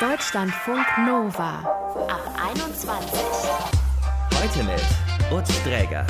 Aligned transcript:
Deutschlandfunk 0.00 0.86
Nova 1.08 1.58
ab 2.08 2.38
21. 2.56 3.20
Heute 4.32 4.62
mit 4.62 5.36
Utz 5.36 5.60
Dräger. 5.64 6.06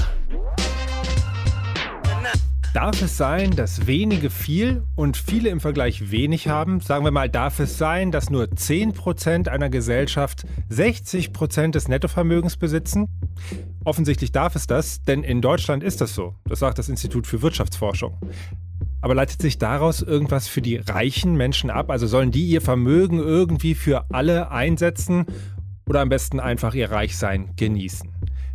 Darf 2.75 3.01
es 3.01 3.17
sein, 3.17 3.53
dass 3.53 3.87
wenige 3.87 4.29
viel 4.29 4.83
und 4.95 5.17
viele 5.17 5.49
im 5.49 5.61
Vergleich 5.61 6.11
wenig 6.11 6.49
haben? 6.49 6.81
Sagen 6.81 7.03
wir 7.07 7.13
mal, 7.13 7.31
darf 7.31 7.61
es 7.61 7.79
sein, 7.79 8.13
dass 8.13 8.29
nur 8.29 8.45
10% 8.45 9.49
einer 9.49 9.71
Gesellschaft 9.71 10.45
60% 10.71 11.71
des 11.71 11.89
Nettovermögens 11.89 12.59
besitzen? 12.59 13.09
Offensichtlich 13.85 14.33
darf 14.33 14.55
es 14.55 14.67
das, 14.67 15.03
denn 15.03 15.23
in 15.23 15.41
Deutschland 15.41 15.83
ist 15.83 16.03
das 16.03 16.15
so. 16.15 16.35
Das 16.45 16.59
sagt 16.59 16.79
das 16.79 16.91
Institut 16.91 17.27
für 17.27 17.41
Wirtschaftsforschung. 17.41 18.19
Aber 19.01 19.15
leitet 19.15 19.41
sich 19.41 19.59
daraus 19.59 20.03
irgendwas 20.03 20.49
für 20.49 20.61
die 20.61 20.77
reichen 20.77 21.37
Menschen 21.37 21.71
ab? 21.71 21.91
Also 21.91 22.07
sollen 22.07 22.31
die 22.31 22.47
ihr 22.49 22.61
Vermögen 22.61 23.19
irgendwie 23.19 23.75
für 23.75 24.07
alle 24.11 24.51
einsetzen 24.51 25.27
oder 25.89 26.01
am 26.01 26.09
besten 26.09 26.41
einfach 26.41 26.75
ihr 26.75 26.91
Reichsein 26.91 27.51
genießen? 27.57 28.11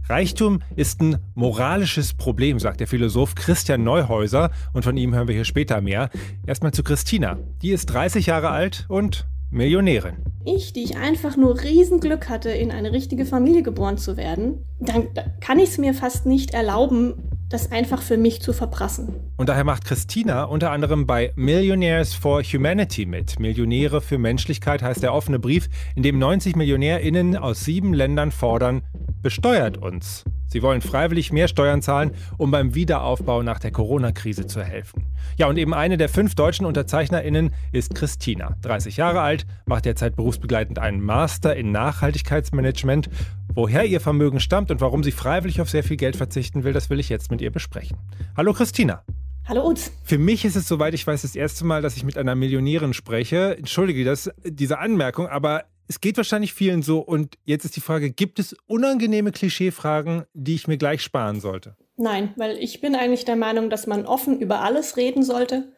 Reichtum 0.09 0.59
ist 0.75 1.01
ein 1.01 1.17
moralisches 1.33 2.13
Problem, 2.13 2.59
sagt 2.59 2.81
der 2.81 2.87
Philosoph 2.87 3.35
Christian 3.35 3.85
Neuhäuser 3.85 4.51
und 4.73 4.83
von 4.83 4.97
ihm 4.97 5.15
hören 5.15 5.29
wir 5.29 5.35
hier 5.35 5.45
später 5.45 5.79
mehr. 5.79 6.09
Erstmal 6.45 6.73
zu 6.73 6.83
Christina. 6.83 7.37
Die 7.61 7.71
ist 7.71 7.85
30 7.85 8.25
Jahre 8.25 8.49
alt 8.49 8.85
und 8.89 9.25
Millionärin. 9.49 10.17
Ich, 10.45 10.73
die 10.73 10.83
ich 10.83 10.97
einfach 10.97 11.37
nur 11.37 11.61
Riesenglück 11.61 12.27
hatte, 12.27 12.49
in 12.49 12.71
eine 12.71 12.91
richtige 12.91 13.25
Familie 13.25 13.63
geboren 13.63 13.97
zu 13.97 14.17
werden, 14.17 14.65
dann 14.79 15.07
kann 15.39 15.59
ich 15.59 15.69
es 15.69 15.77
mir 15.77 15.93
fast 15.93 16.25
nicht 16.25 16.53
erlauben, 16.53 17.13
das 17.53 17.71
einfach 17.71 18.01
für 18.01 18.17
mich 18.17 18.41
zu 18.41 18.51
verprassen. 18.51 19.13
Und 19.37 19.47
daher 19.47 19.63
macht 19.63 19.85
Christina 19.85 20.43
unter 20.45 20.71
anderem 20.71 21.05
bei 21.05 21.31
Millionaires 21.35 22.13
for 22.13 22.41
Humanity 22.41 23.05
mit. 23.05 23.39
Millionäre 23.39 24.01
für 24.01 24.17
Menschlichkeit 24.17 24.81
heißt 24.81 25.03
der 25.03 25.13
offene 25.13 25.39
Brief, 25.39 25.69
in 25.95 26.03
dem 26.03 26.17
90 26.17 26.55
MillionärInnen 26.55 27.37
aus 27.37 27.63
sieben 27.63 27.93
Ländern 27.93 28.31
fordern, 28.31 28.81
besteuert 29.21 29.77
uns. 29.77 30.23
Sie 30.53 30.61
wollen 30.61 30.81
freiwillig 30.81 31.31
mehr 31.31 31.47
Steuern 31.47 31.81
zahlen, 31.81 32.11
um 32.37 32.51
beim 32.51 32.75
Wiederaufbau 32.75 33.41
nach 33.41 33.57
der 33.57 33.71
Corona-Krise 33.71 34.45
zu 34.45 34.61
helfen. 34.61 35.05
Ja, 35.35 35.47
und 35.47 35.57
eben 35.57 35.73
eine 35.73 35.97
der 35.97 36.09
fünf 36.09 36.35
deutschen 36.35 36.67
UnterzeichnerInnen 36.67 37.51
ist 37.71 37.95
Christina. 37.95 38.55
30 38.61 38.97
Jahre 38.97 39.21
alt, 39.21 39.47
macht 39.65 39.85
derzeit 39.85 40.15
berufsbegleitend 40.15 40.77
einen 40.77 41.01
Master 41.01 41.55
in 41.55 41.71
Nachhaltigkeitsmanagement. 41.71 43.09
Woher 43.55 43.85
ihr 43.85 44.01
Vermögen 44.01 44.39
stammt 44.39 44.71
und 44.71 44.81
warum 44.81 45.03
sie 45.03 45.11
freiwillig 45.11 45.61
auf 45.61 45.69
sehr 45.69 45.83
viel 45.83 45.95
Geld 45.95 46.15
verzichten 46.15 46.63
will, 46.63 46.73
das 46.73 46.89
will 46.89 46.99
ich 46.99 47.09
jetzt 47.09 47.29
mit 47.29 47.39
ihr 47.39 47.51
besprechen. 47.51 47.97
Hallo 48.35 48.51
Christina. 48.51 49.03
Hallo 49.47 49.69
Utz. 49.69 49.91
Für 50.03 50.17
mich 50.17 50.43
ist 50.43 50.55
es, 50.55 50.67
soweit 50.67 50.95
ich 50.95 51.05
weiß, 51.05 51.21
das 51.21 51.35
erste 51.35 51.63
Mal, 51.63 51.83
dass 51.83 51.95
ich 51.95 52.03
mit 52.03 52.17
einer 52.17 52.33
Millionärin 52.33 52.93
spreche. 52.93 53.55
Entschuldige 53.55 54.05
das, 54.05 54.31
diese 54.43 54.79
Anmerkung, 54.79 55.27
aber 55.27 55.65
es 55.87 56.01
geht 56.01 56.17
wahrscheinlich 56.17 56.51
vielen 56.51 56.81
so. 56.81 56.97
Und 56.97 57.37
jetzt 57.45 57.63
ist 57.63 57.75
die 57.75 57.81
Frage, 57.81 58.09
gibt 58.09 58.39
es 58.39 58.55
unangenehme 58.65 59.31
Klischeefragen, 59.31 60.23
die 60.33 60.55
ich 60.55 60.67
mir 60.67 60.77
gleich 60.77 61.03
sparen 61.03 61.39
sollte? 61.39 61.75
Nein, 61.95 62.33
weil 62.37 62.57
ich 62.57 62.81
bin 62.81 62.95
eigentlich 62.95 63.25
der 63.25 63.35
Meinung, 63.35 63.69
dass 63.69 63.85
man 63.85 64.07
offen 64.07 64.39
über 64.39 64.61
alles 64.61 64.97
reden 64.97 65.21
sollte. 65.21 65.71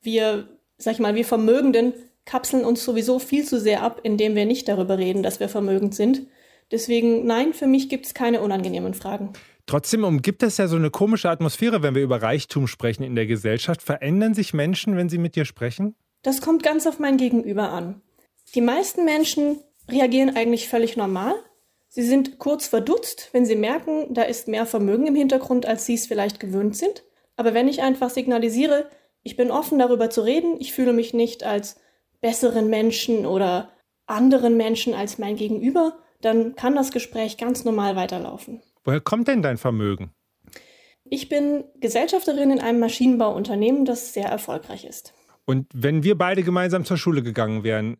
Wir, 0.00 0.48
sag 0.76 0.94
ich 0.94 0.98
mal, 0.98 1.14
wir 1.14 1.24
Vermögenden 1.24 1.92
kapseln 2.24 2.64
uns 2.64 2.84
sowieso 2.84 3.20
viel 3.20 3.44
zu 3.44 3.60
sehr 3.60 3.84
ab, 3.84 4.00
indem 4.02 4.34
wir 4.34 4.44
nicht 4.44 4.66
darüber 4.66 4.98
reden, 4.98 5.22
dass 5.22 5.38
wir 5.38 5.48
vermögend 5.48 5.94
sind. 5.94 6.22
Deswegen, 6.70 7.26
nein, 7.26 7.52
für 7.52 7.66
mich 7.66 7.88
gibt 7.88 8.06
es 8.06 8.14
keine 8.14 8.40
unangenehmen 8.40 8.94
Fragen. 8.94 9.32
Trotzdem 9.66 10.04
umgibt 10.04 10.42
es 10.42 10.56
ja 10.56 10.68
so 10.68 10.76
eine 10.76 10.90
komische 10.90 11.30
Atmosphäre, 11.30 11.82
wenn 11.82 11.94
wir 11.94 12.02
über 12.02 12.20
Reichtum 12.22 12.66
sprechen 12.66 13.02
in 13.04 13.14
der 13.14 13.26
Gesellschaft. 13.26 13.82
Verändern 13.82 14.34
sich 14.34 14.54
Menschen, 14.54 14.96
wenn 14.96 15.08
sie 15.08 15.18
mit 15.18 15.36
dir 15.36 15.44
sprechen? 15.44 15.94
Das 16.22 16.40
kommt 16.40 16.62
ganz 16.62 16.86
auf 16.86 16.98
mein 16.98 17.16
Gegenüber 17.16 17.70
an. 17.70 18.00
Die 18.54 18.60
meisten 18.60 19.04
Menschen 19.04 19.60
reagieren 19.88 20.36
eigentlich 20.36 20.68
völlig 20.68 20.96
normal. 20.96 21.34
Sie 21.88 22.02
sind 22.02 22.38
kurz 22.38 22.66
verdutzt, 22.66 23.28
wenn 23.32 23.44
sie 23.44 23.56
merken, 23.56 24.14
da 24.14 24.22
ist 24.22 24.48
mehr 24.48 24.66
Vermögen 24.66 25.06
im 25.06 25.14
Hintergrund, 25.14 25.66
als 25.66 25.84
sie 25.84 25.94
es 25.94 26.06
vielleicht 26.06 26.40
gewöhnt 26.40 26.76
sind. 26.76 27.04
Aber 27.36 27.54
wenn 27.54 27.68
ich 27.68 27.82
einfach 27.82 28.10
signalisiere, 28.10 28.88
ich 29.22 29.36
bin 29.36 29.50
offen 29.50 29.78
darüber 29.78 30.10
zu 30.10 30.22
reden, 30.22 30.56
ich 30.58 30.72
fühle 30.72 30.92
mich 30.92 31.14
nicht 31.14 31.44
als 31.44 31.80
besseren 32.20 32.68
Menschen 32.68 33.26
oder 33.26 33.70
anderen 34.06 34.56
Menschen 34.56 34.94
als 34.94 35.18
mein 35.18 35.36
Gegenüber, 35.36 35.98
dann 36.22 36.54
kann 36.54 36.74
das 36.74 36.90
Gespräch 36.90 37.36
ganz 37.36 37.64
normal 37.64 37.96
weiterlaufen. 37.96 38.62
Woher 38.84 39.00
kommt 39.00 39.28
denn 39.28 39.42
dein 39.42 39.58
Vermögen? 39.58 40.12
Ich 41.04 41.28
bin 41.28 41.64
Gesellschafterin 41.80 42.50
in 42.50 42.60
einem 42.60 42.80
Maschinenbauunternehmen, 42.80 43.84
das 43.84 44.14
sehr 44.14 44.26
erfolgreich 44.26 44.84
ist. 44.84 45.12
Und 45.44 45.66
wenn 45.74 46.02
wir 46.04 46.16
beide 46.16 46.42
gemeinsam 46.42 46.84
zur 46.84 46.96
Schule 46.96 47.22
gegangen 47.22 47.64
wären, 47.64 47.98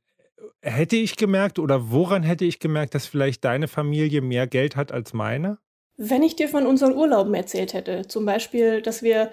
hätte 0.60 0.97
ich 0.97 1.16
gemerkt 1.16 1.59
oder 1.59 1.91
woran 1.91 2.22
hätte 2.22 2.44
ich 2.44 2.59
gemerkt, 2.59 2.94
dass 2.94 3.06
vielleicht 3.06 3.44
deine 3.44 3.69
Familie 3.69 4.22
mehr 4.22 4.47
Geld 4.47 4.77
hat 4.77 4.93
als 4.93 5.12
meine? 5.12 5.59
Wenn 5.97 6.22
ich 6.22 6.37
dir 6.37 6.49
von 6.49 6.66
unseren 6.66 6.94
Urlauben 6.94 7.34
erzählt 7.34 7.75
hätte, 7.75 8.06
zum 8.09 8.25
Beispiel, 8.25 8.81
dass 8.81 9.03
wir 9.03 9.31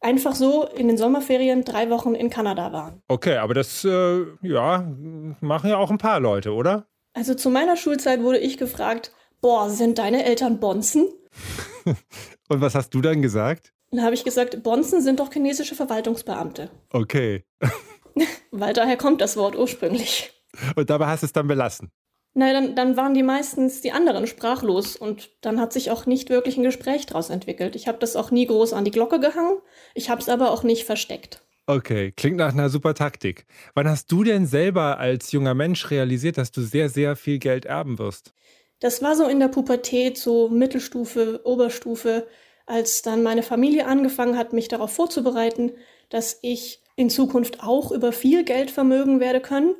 einfach 0.00 0.34
so 0.34 0.66
in 0.66 0.88
den 0.88 0.98
Sommerferien 0.98 1.64
drei 1.64 1.88
Wochen 1.90 2.14
in 2.14 2.30
Kanada 2.30 2.72
waren. 2.72 3.02
Okay, 3.08 3.36
aber 3.36 3.54
das, 3.54 3.84
äh, 3.84 4.24
ja, 4.42 4.86
machen 5.40 5.70
ja 5.70 5.78
auch 5.78 5.90
ein 5.90 5.98
paar 5.98 6.20
Leute, 6.20 6.52
oder? 6.52 6.86
Also 7.16 7.34
zu 7.34 7.48
meiner 7.48 7.76
Schulzeit 7.76 8.22
wurde 8.22 8.38
ich 8.38 8.58
gefragt, 8.58 9.10
boah, 9.40 9.70
sind 9.70 9.96
deine 9.96 10.26
Eltern 10.26 10.60
Bonzen? 10.60 11.08
Und 12.48 12.60
was 12.60 12.74
hast 12.74 12.90
du 12.90 13.00
dann 13.00 13.22
gesagt? 13.22 13.72
Dann 13.90 14.02
habe 14.02 14.14
ich 14.14 14.22
gesagt, 14.22 14.62
Bonzen 14.62 15.00
sind 15.00 15.18
doch 15.18 15.32
chinesische 15.32 15.74
Verwaltungsbeamte. 15.74 16.68
Okay. 16.90 17.46
Weil 18.50 18.74
daher 18.74 18.98
kommt 18.98 19.22
das 19.22 19.38
Wort 19.38 19.56
ursprünglich. 19.56 20.30
Und 20.74 20.90
dabei 20.90 21.06
hast 21.06 21.22
du 21.22 21.26
es 21.26 21.32
dann 21.32 21.46
belassen. 21.46 21.90
Nein, 22.34 22.52
dann, 22.52 22.76
dann 22.76 22.96
waren 22.98 23.14
die 23.14 23.22
meistens 23.22 23.80
die 23.80 23.92
anderen 23.92 24.26
sprachlos 24.26 24.94
und 24.94 25.30
dann 25.40 25.58
hat 25.58 25.72
sich 25.72 25.90
auch 25.90 26.04
nicht 26.04 26.28
wirklich 26.28 26.58
ein 26.58 26.64
Gespräch 26.64 27.06
daraus 27.06 27.30
entwickelt. 27.30 27.76
Ich 27.76 27.88
habe 27.88 27.96
das 27.96 28.14
auch 28.14 28.30
nie 28.30 28.46
groß 28.46 28.74
an 28.74 28.84
die 28.84 28.90
Glocke 28.90 29.20
gehangen, 29.20 29.56
ich 29.94 30.10
habe 30.10 30.20
es 30.20 30.28
aber 30.28 30.50
auch 30.50 30.64
nicht 30.64 30.84
versteckt. 30.84 31.40
Okay, 31.68 32.12
klingt 32.12 32.36
nach 32.36 32.52
einer 32.52 32.68
super 32.68 32.94
Taktik. 32.94 33.44
Wann 33.74 33.88
hast 33.88 34.12
du 34.12 34.22
denn 34.22 34.46
selber 34.46 34.98
als 34.98 35.32
junger 35.32 35.54
Mensch 35.54 35.90
realisiert, 35.90 36.38
dass 36.38 36.52
du 36.52 36.62
sehr, 36.62 36.88
sehr 36.88 37.16
viel 37.16 37.40
Geld 37.40 37.64
erben 37.64 37.98
wirst? 37.98 38.32
Das 38.78 39.02
war 39.02 39.16
so 39.16 39.26
in 39.26 39.40
der 39.40 39.48
Pubertät, 39.48 40.16
so 40.16 40.48
Mittelstufe, 40.48 41.40
Oberstufe, 41.44 42.28
als 42.66 43.02
dann 43.02 43.24
meine 43.24 43.42
Familie 43.42 43.86
angefangen 43.86 44.38
hat, 44.38 44.52
mich 44.52 44.68
darauf 44.68 44.92
vorzubereiten, 44.92 45.72
dass 46.08 46.38
ich 46.42 46.82
in 46.94 47.10
Zukunft 47.10 47.62
auch 47.62 47.90
über 47.90 48.12
viel 48.12 48.44
Geld 48.44 48.70
vermögen 48.70 49.18
werde 49.18 49.40
können 49.40 49.74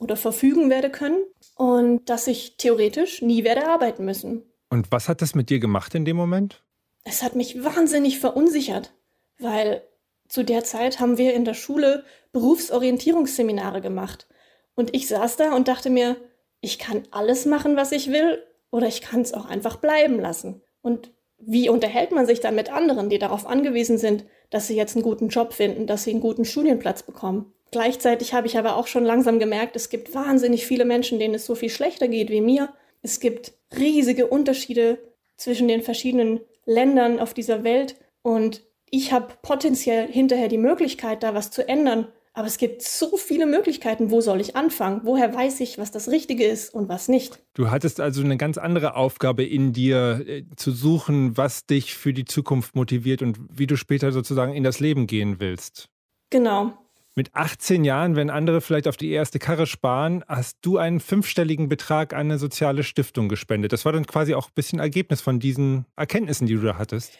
oder 0.00 0.16
verfügen 0.16 0.68
werde 0.68 0.90
können 0.90 1.22
und 1.54 2.08
dass 2.08 2.26
ich 2.26 2.56
theoretisch 2.56 3.22
nie 3.22 3.44
werde 3.44 3.68
arbeiten 3.68 4.04
müssen. 4.04 4.42
Und 4.68 4.90
was 4.90 5.08
hat 5.08 5.22
das 5.22 5.34
mit 5.34 5.50
dir 5.50 5.60
gemacht 5.60 5.94
in 5.94 6.04
dem 6.04 6.16
Moment? 6.16 6.64
Es 7.04 7.22
hat 7.22 7.36
mich 7.36 7.62
wahnsinnig 7.62 8.18
verunsichert, 8.18 8.92
weil 9.38 9.82
zu 10.30 10.44
der 10.44 10.62
Zeit 10.64 11.00
haben 11.00 11.18
wir 11.18 11.34
in 11.34 11.44
der 11.44 11.54
Schule 11.54 12.04
Berufsorientierungsseminare 12.32 13.80
gemacht. 13.80 14.28
Und 14.76 14.94
ich 14.94 15.08
saß 15.08 15.36
da 15.36 15.54
und 15.54 15.66
dachte 15.66 15.90
mir, 15.90 16.16
ich 16.60 16.78
kann 16.78 17.02
alles 17.10 17.46
machen, 17.46 17.76
was 17.76 17.90
ich 17.90 18.12
will, 18.12 18.42
oder 18.70 18.86
ich 18.86 19.02
kann 19.02 19.22
es 19.22 19.34
auch 19.34 19.46
einfach 19.46 19.76
bleiben 19.76 20.20
lassen. 20.20 20.62
Und 20.82 21.12
wie 21.38 21.68
unterhält 21.68 22.12
man 22.12 22.26
sich 22.26 22.38
dann 22.38 22.54
mit 22.54 22.72
anderen, 22.72 23.08
die 23.08 23.18
darauf 23.18 23.44
angewiesen 23.44 23.98
sind, 23.98 24.24
dass 24.50 24.68
sie 24.68 24.76
jetzt 24.76 24.94
einen 24.94 25.02
guten 25.02 25.28
Job 25.28 25.52
finden, 25.52 25.88
dass 25.88 26.04
sie 26.04 26.12
einen 26.12 26.20
guten 26.20 26.44
Studienplatz 26.44 27.02
bekommen? 27.02 27.52
Gleichzeitig 27.72 28.32
habe 28.32 28.46
ich 28.46 28.56
aber 28.56 28.76
auch 28.76 28.86
schon 28.86 29.04
langsam 29.04 29.40
gemerkt, 29.40 29.74
es 29.74 29.88
gibt 29.88 30.14
wahnsinnig 30.14 30.64
viele 30.64 30.84
Menschen, 30.84 31.18
denen 31.18 31.34
es 31.34 31.46
so 31.46 31.56
viel 31.56 31.70
schlechter 31.70 32.06
geht 32.06 32.30
wie 32.30 32.40
mir. 32.40 32.72
Es 33.02 33.18
gibt 33.18 33.52
riesige 33.76 34.28
Unterschiede 34.28 34.98
zwischen 35.36 35.66
den 35.66 35.82
verschiedenen 35.82 36.40
Ländern 36.66 37.18
auf 37.18 37.34
dieser 37.34 37.64
Welt 37.64 37.96
und 38.22 38.62
ich 38.90 39.12
habe 39.12 39.34
potenziell 39.42 40.10
hinterher 40.10 40.48
die 40.48 40.58
Möglichkeit, 40.58 41.22
da 41.22 41.34
was 41.34 41.50
zu 41.50 41.66
ändern. 41.66 42.06
Aber 42.32 42.46
es 42.46 42.58
gibt 42.58 42.82
so 42.82 43.16
viele 43.16 43.44
Möglichkeiten. 43.44 44.10
Wo 44.10 44.20
soll 44.20 44.40
ich 44.40 44.54
anfangen? 44.54 45.00
Woher 45.02 45.34
weiß 45.34 45.60
ich, 45.60 45.78
was 45.78 45.90
das 45.90 46.08
Richtige 46.08 46.44
ist 46.44 46.72
und 46.72 46.88
was 46.88 47.08
nicht? 47.08 47.40
Du 47.54 47.70
hattest 47.70 48.00
also 48.00 48.22
eine 48.22 48.36
ganz 48.36 48.56
andere 48.56 48.94
Aufgabe 48.94 49.44
in 49.44 49.72
dir, 49.72 50.24
äh, 50.26 50.44
zu 50.56 50.70
suchen, 50.70 51.36
was 51.36 51.66
dich 51.66 51.94
für 51.94 52.12
die 52.12 52.24
Zukunft 52.24 52.76
motiviert 52.76 53.22
und 53.22 53.38
wie 53.52 53.66
du 53.66 53.76
später 53.76 54.12
sozusagen 54.12 54.54
in 54.54 54.62
das 54.62 54.78
Leben 54.78 55.08
gehen 55.08 55.40
willst. 55.40 55.88
Genau. 56.30 56.72
Mit 57.16 57.34
18 57.34 57.84
Jahren, 57.84 58.14
wenn 58.14 58.30
andere 58.30 58.60
vielleicht 58.60 58.86
auf 58.86 58.96
die 58.96 59.10
erste 59.10 59.40
Karre 59.40 59.66
sparen, 59.66 60.24
hast 60.28 60.58
du 60.62 60.78
einen 60.78 61.00
fünfstelligen 61.00 61.68
Betrag 61.68 62.12
an 62.14 62.20
eine 62.20 62.38
soziale 62.38 62.84
Stiftung 62.84 63.28
gespendet. 63.28 63.72
Das 63.72 63.84
war 63.84 63.92
dann 63.92 64.06
quasi 64.06 64.34
auch 64.34 64.46
ein 64.46 64.54
bisschen 64.54 64.78
Ergebnis 64.78 65.20
von 65.20 65.40
diesen 65.40 65.86
Erkenntnissen, 65.96 66.46
die 66.46 66.54
du 66.54 66.62
da 66.62 66.78
hattest. 66.78 67.18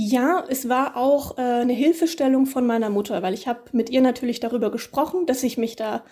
Ja, 0.00 0.44
es 0.48 0.68
war 0.68 0.96
auch 0.96 1.38
äh, 1.38 1.40
eine 1.40 1.72
Hilfestellung 1.72 2.46
von 2.46 2.66
meiner 2.66 2.88
Mutter, 2.88 3.20
weil 3.22 3.34
ich 3.34 3.48
habe 3.48 3.62
mit 3.72 3.90
ihr 3.90 4.00
natürlich 4.00 4.38
darüber 4.38 4.70
gesprochen, 4.70 5.26
dass 5.26 5.42
ich 5.42 5.58
mich 5.58 5.74
da 5.74 6.04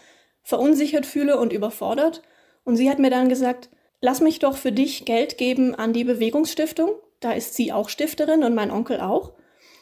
verunsichert 0.43 1.07
fühle 1.07 1.39
und 1.39 1.53
überfordert. 1.53 2.23
Und 2.65 2.77
sie 2.77 2.91
hat 2.91 2.99
mir 2.99 3.11
dann 3.11 3.29
gesagt, 3.29 3.71
lass 4.01 4.21
mich 4.21 4.41
doch 4.41 4.57
für 4.57 4.73
dich 4.73 5.05
Geld 5.05 5.39
geben 5.39 5.75
an 5.75 5.93
die 5.93 6.05
Bewegungsstiftung. 6.05 6.91
Da 7.21 7.33
ist 7.33 7.55
sie 7.55 7.73
auch 7.73 7.89
Stifterin 7.89 8.43
und 8.43 8.55
mein 8.55 8.73
Onkel 8.73 9.01
auch 9.01 9.35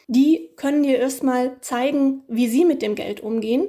die 0.07 0.49
können 0.55 0.83
dir 0.83 0.97
erstmal 0.97 1.59
zeigen, 1.61 2.23
wie 2.27 2.47
sie 2.47 2.65
mit 2.65 2.81
dem 2.81 2.95
Geld 2.95 3.21
umgehen. 3.21 3.67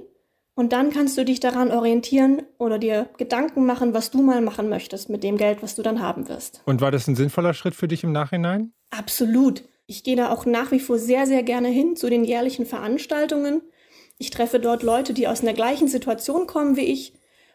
Und 0.55 0.73
dann 0.73 0.91
kannst 0.91 1.19
du 1.19 1.25
dich 1.25 1.41
daran 1.41 1.71
orientieren 1.71 2.43
oder 2.59 2.79
dir 2.79 3.11
Gedanken 3.19 3.67
machen, 3.67 3.93
was 3.93 4.11
du 4.11 4.23
mal 4.23 4.41
machen 4.41 4.71
möchtest 4.71 5.11
mit 5.11 5.23
dem 5.23 5.37
Geld, 5.37 5.63
was 5.63 5.75
du 5.75 5.83
dann 5.83 6.01
haben 6.01 6.29
wirst. 6.29 6.63
Und 6.65 6.81
war 6.81 6.91
das 6.91 7.07
ein 7.09 7.17
sinnvoller 7.17 7.53
Schritt 7.53 7.75
für 7.75 7.89
dich 7.89 8.05
im 8.05 8.13
Nachhinein? 8.13 8.73
Absolut. 8.91 9.65
Ich 9.87 10.03
gehe 10.03 10.17
da 10.17 10.33
auch 10.33 10.47
nach 10.47 10.73
wie 10.73 10.81
vor 10.81 10.99
sehr, 10.99 11.27
sehr 11.27 11.43
gerne 11.43 11.69
hin 11.69 11.97
zu 11.97 12.11
den 12.11 12.25
jährlichen 12.25 12.67
Veranstaltungen. 12.67 13.63
Ich 14.19 14.31
treffe 14.31 14.59
dort 14.59 14.83
Leute, 14.83 15.15
die 15.15 15.29
aus 15.29 15.43
einer 15.43 15.53
gleichen 15.53 15.89
Situation 15.89 16.47
kommen 16.47 16.77
wie 16.77 16.87
ich. 16.87 17.15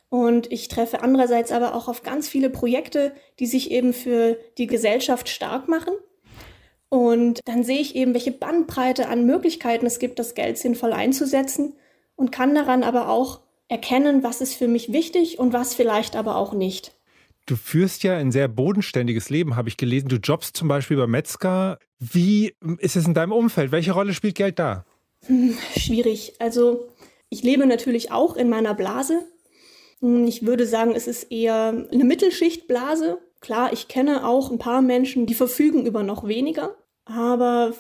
Und 0.10 0.52
ich 0.52 0.68
treffe 0.68 1.02
andererseits 1.02 1.52
aber 1.52 1.74
auch 1.74 1.88
auf 1.88 2.04
ganz 2.04 2.28
viele 2.28 2.50
Projekte, 2.50 3.14
die 3.40 3.48
sich 3.48 3.72
eben 3.72 3.94
für 3.94 4.38
die 4.58 4.68
Gesellschaft 4.68 5.30
stark 5.30 5.68
machen. 5.68 5.94
Und 6.90 7.40
dann 7.46 7.64
sehe 7.64 7.80
ich 7.80 7.96
eben, 7.96 8.14
welche 8.14 8.34
Bandbreite 8.34 9.08
an 9.08 9.26
Möglichkeiten 9.26 9.86
es 9.86 10.00
gibt, 10.00 10.20
das 10.20 10.36
Geld 10.36 10.58
sinnvoll 10.58 10.92
einzusetzen 10.92 11.78
und 12.18 12.32
kann 12.32 12.54
daran 12.54 12.84
aber 12.84 13.08
auch 13.08 13.40
erkennen, 13.70 14.24
was 14.24 14.42
ist 14.42 14.56
für 14.56 14.68
mich 14.68 14.92
wichtig 14.92 15.40
und 15.40 15.54
was 15.54 15.74
vielleicht 15.74 16.18
aber 16.18 16.36
auch 16.36 16.52
nicht. 16.52 16.94
Du 17.46 17.56
führst 17.56 18.04
ja 18.04 18.16
ein 18.16 18.32
sehr 18.32 18.48
bodenständiges 18.48 19.30
Leben, 19.30 19.56
habe 19.56 19.70
ich 19.70 19.78
gelesen. 19.78 20.10
Du 20.10 20.18
jobbst 20.18 20.56
zum 20.56 20.68
Beispiel 20.68 20.98
bei 20.98 21.08
Metzger. 21.08 21.80
Wie 22.00 22.56
ist 22.78 22.96
es 22.96 23.06
in 23.06 23.14
deinem 23.14 23.32
Umfeld? 23.32 23.72
Welche 23.72 23.92
Rolle 23.92 24.14
spielt 24.14 24.36
Geld 24.36 24.60
da? 24.60 24.86
Hm, 25.26 25.58
schwierig. 25.78 26.34
Also 26.40 26.88
ich 27.30 27.44
lebe 27.44 27.66
natürlich 27.66 28.12
auch 28.12 28.36
in 28.36 28.50
meiner 28.50 28.74
Blase. 28.74 29.26
Hm, 30.00 30.26
ich 30.26 30.46
würde 30.46 30.66
sagen, 30.66 30.94
es 30.96 31.08
ist 31.08 31.32
eher 31.32 31.88
eine 31.92 32.04
Mittelschichtblase. 32.04 33.20
Klar, 33.40 33.74
ich 33.74 33.88
kenne 33.88 34.28
auch 34.28 34.52
ein 34.52 34.60
paar 34.60 34.82
Menschen, 34.82 35.26
die 35.26 35.34
verfügen 35.34 35.86
über 35.86 36.04
noch 36.04 36.28
weniger. 36.28 36.76
Aber 37.06 37.74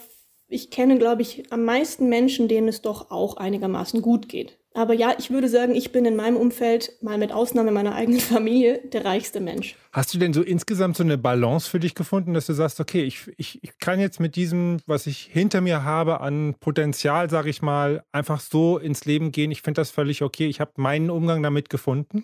ich 0.47 0.71
kenne, 0.71 0.97
glaube 0.97 1.21
ich, 1.21 1.51
am 1.51 1.63
meisten 1.63 2.09
Menschen, 2.09 2.47
denen 2.47 2.67
es 2.67 2.81
doch 2.81 3.11
auch 3.11 3.37
einigermaßen 3.37 4.01
gut 4.01 4.27
geht. 4.27 4.57
Aber 4.73 4.93
ja, 4.93 5.13
ich 5.17 5.31
würde 5.31 5.49
sagen, 5.49 5.75
ich 5.75 5.91
bin 5.91 6.05
in 6.05 6.15
meinem 6.15 6.37
Umfeld, 6.37 6.93
mal 7.01 7.17
mit 7.17 7.33
Ausnahme 7.33 7.71
meiner 7.71 7.93
eigenen 7.93 8.19
Familie, 8.21 8.79
der 8.85 9.03
reichste 9.03 9.41
Mensch. 9.41 9.75
Hast 9.91 10.13
du 10.13 10.17
denn 10.17 10.33
so 10.33 10.41
insgesamt 10.41 10.95
so 10.95 11.03
eine 11.03 11.17
Balance 11.17 11.69
für 11.69 11.79
dich 11.79 11.93
gefunden, 11.93 12.33
dass 12.33 12.45
du 12.45 12.53
sagst, 12.53 12.79
okay, 12.79 13.03
ich, 13.03 13.29
ich, 13.37 13.61
ich 13.63 13.79
kann 13.79 13.99
jetzt 13.99 14.21
mit 14.21 14.37
diesem, 14.37 14.79
was 14.85 15.07
ich 15.07 15.29
hinter 15.31 15.59
mir 15.59 15.83
habe 15.83 16.21
an 16.21 16.55
Potenzial, 16.59 17.29
sage 17.29 17.49
ich 17.49 17.61
mal, 17.61 18.03
einfach 18.13 18.39
so 18.39 18.77
ins 18.77 19.03
Leben 19.03 19.33
gehen? 19.33 19.51
Ich 19.51 19.61
finde 19.61 19.81
das 19.81 19.91
völlig 19.91 20.21
okay. 20.21 20.47
Ich 20.47 20.61
habe 20.61 20.71
meinen 20.77 21.09
Umgang 21.09 21.43
damit 21.43 21.69
gefunden. 21.69 22.23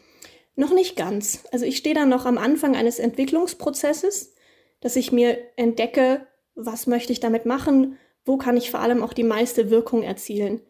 Noch 0.56 0.74
nicht 0.74 0.96
ganz. 0.96 1.44
Also 1.52 1.66
ich 1.66 1.78
stehe 1.78 1.96
da 1.96 2.06
noch 2.06 2.26
am 2.26 2.38
Anfang 2.38 2.76
eines 2.76 2.98
Entwicklungsprozesses, 2.98 4.34
dass 4.80 4.96
ich 4.96 5.12
mir 5.12 5.38
entdecke, 5.58 6.26
was 6.56 6.88
möchte 6.88 7.12
ich 7.12 7.20
damit 7.20 7.46
machen, 7.46 7.98
wo 8.26 8.38
kann 8.38 8.58
ich 8.58 8.72
vor 8.72 8.80
allem 8.80 9.04
auch 9.04 9.14
die 9.14 9.24
meiste 9.24 9.70
Wirkung 9.70 10.02
erzielen. 10.02 10.62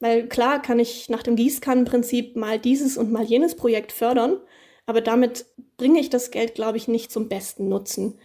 Weil 0.00 0.28
klar 0.28 0.60
kann 0.60 0.78
ich 0.78 1.08
nach 1.08 1.22
dem 1.22 1.36
Gießkannenprinzip 1.36 2.36
mal 2.36 2.58
dieses 2.58 2.98
und 2.98 3.12
mal 3.12 3.24
jenes 3.24 3.56
Projekt 3.56 3.92
fördern, 3.92 4.38
aber 4.84 5.00
damit 5.00 5.46
bringe 5.76 6.00
ich 6.00 6.10
das 6.10 6.30
Geld, 6.30 6.54
glaube 6.54 6.76
ich, 6.76 6.86
nicht 6.86 7.10
zum 7.10 7.28
besten 7.28 7.68
Nutzen. 7.68 8.18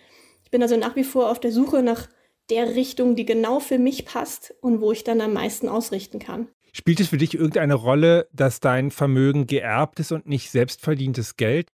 Ich 0.44 0.52
bin 0.52 0.62
also 0.62 0.78
nach 0.78 0.96
wie 0.96 1.04
vor 1.04 1.32
auf 1.32 1.40
der 1.40 1.52
Suche 1.52 1.82
nach 1.82 2.08
der 2.50 2.76
Richtung, 2.76 3.16
die 3.16 3.26
genau 3.26 3.60
für 3.60 3.80
mich 3.80 4.06
passt 4.06 4.54
und 4.62 4.82
wo 4.82 4.92
ich 4.92 5.04
dann 5.04 5.22
am 5.22 5.34
meisten 5.34 5.70
ausrichten 5.70 6.20
kann. 6.20 6.50
Spielt 6.74 7.00
es 7.00 7.10
für 7.10 7.18
dich 7.18 7.34
irgendeine 7.34 7.74
Rolle, 7.74 8.28
dass 8.34 8.60
dein 8.60 8.92
Vermögen 8.92 9.48
geerbt 9.48 10.00
ist 10.00 10.12
und 10.12 10.28
nicht 10.28 10.52
selbstverdientes 10.52 11.36
Geld? 11.36 11.68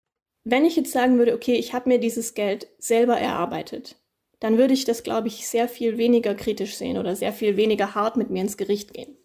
Wenn 0.45 0.65
ich 0.65 0.77
jetzt 0.77 0.93
sagen 0.93 1.19
würde, 1.19 1.35
okay, 1.35 1.55
ich 1.55 1.75
habe 1.75 1.89
mir 1.89 1.99
dieses 1.99 2.35
Geld 2.35 2.69
selber 2.79 3.19
erarbeitet, 3.19 3.97
dann 4.41 4.59
würde 4.59 4.75
ich 4.75 4.85
das, 4.85 5.03
glaube 5.03 5.29
ich, 5.29 5.47
sehr 5.47 5.69
viel 5.69 5.99
weniger 5.99 6.35
kritisch 6.35 6.77
sehen 6.77 6.99
oder 6.99 7.17
sehr 7.17 7.33
viel 7.33 7.57
weniger 7.57 7.95
hart 7.95 8.17
mit 8.17 8.31
mir 8.31 8.43
ins 8.43 8.57
Gericht 8.57 8.95
gehen. 8.95 9.17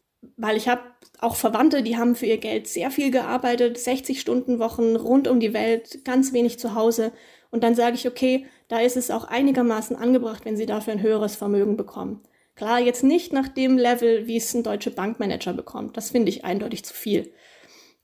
Weil 0.41 0.57
ich 0.57 0.67
habe 0.67 0.81
auch 1.19 1.35
Verwandte, 1.35 1.83
die 1.83 1.97
haben 1.97 2.15
für 2.15 2.25
ihr 2.25 2.39
Geld 2.39 2.67
sehr 2.67 2.89
viel 2.89 3.11
gearbeitet, 3.11 3.77
60 3.77 4.19
Stunden 4.19 4.57
Wochen 4.57 4.95
rund 4.95 5.27
um 5.27 5.39
die 5.39 5.53
Welt, 5.53 6.03
ganz 6.03 6.33
wenig 6.33 6.57
zu 6.57 6.73
Hause. 6.73 7.11
Und 7.51 7.63
dann 7.63 7.75
sage 7.75 7.95
ich, 7.95 8.07
okay, 8.07 8.47
da 8.67 8.79
ist 8.79 8.97
es 8.97 9.11
auch 9.11 9.25
einigermaßen 9.25 9.95
angebracht, 9.95 10.43
wenn 10.43 10.57
sie 10.57 10.65
dafür 10.65 10.93
ein 10.93 11.03
höheres 11.03 11.35
Vermögen 11.35 11.77
bekommen. 11.77 12.23
Klar, 12.55 12.79
jetzt 12.79 13.03
nicht 13.03 13.33
nach 13.33 13.49
dem 13.49 13.77
Level, 13.77 14.25
wie 14.25 14.37
es 14.37 14.51
ein 14.55 14.63
deutscher 14.63 14.89
Bankmanager 14.89 15.53
bekommt. 15.53 15.95
Das 15.95 16.09
finde 16.09 16.29
ich 16.29 16.43
eindeutig 16.43 16.83
zu 16.85 16.95
viel. 16.95 17.31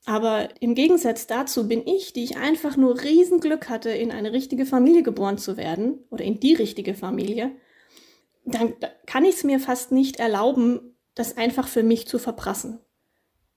Aber 0.05 0.49
im 0.59 0.75
Gegensatz 0.75 1.25
dazu 1.25 1.67
bin 1.67 1.87
ich, 1.87 2.13
die 2.13 2.23
ich 2.23 2.37
einfach 2.37 2.77
nur 2.77 3.01
Riesenglück 3.01 3.67
hatte, 3.67 3.89
in 3.89 4.11
eine 4.11 4.31
richtige 4.31 4.67
Familie 4.67 5.01
geboren 5.01 5.39
zu 5.39 5.57
werden 5.57 6.05
oder 6.11 6.23
in 6.23 6.39
die 6.39 6.53
richtige 6.53 6.93
Familie, 6.93 7.51
dann 8.45 8.75
kann 9.07 9.25
ich 9.25 9.37
es 9.37 9.43
mir 9.43 9.59
fast 9.59 9.91
nicht 9.91 10.17
erlauben, 10.19 10.96
das 11.17 11.37
einfach 11.37 11.67
für 11.67 11.83
mich 11.83 12.07
zu 12.07 12.19
verprassen. 12.19 12.79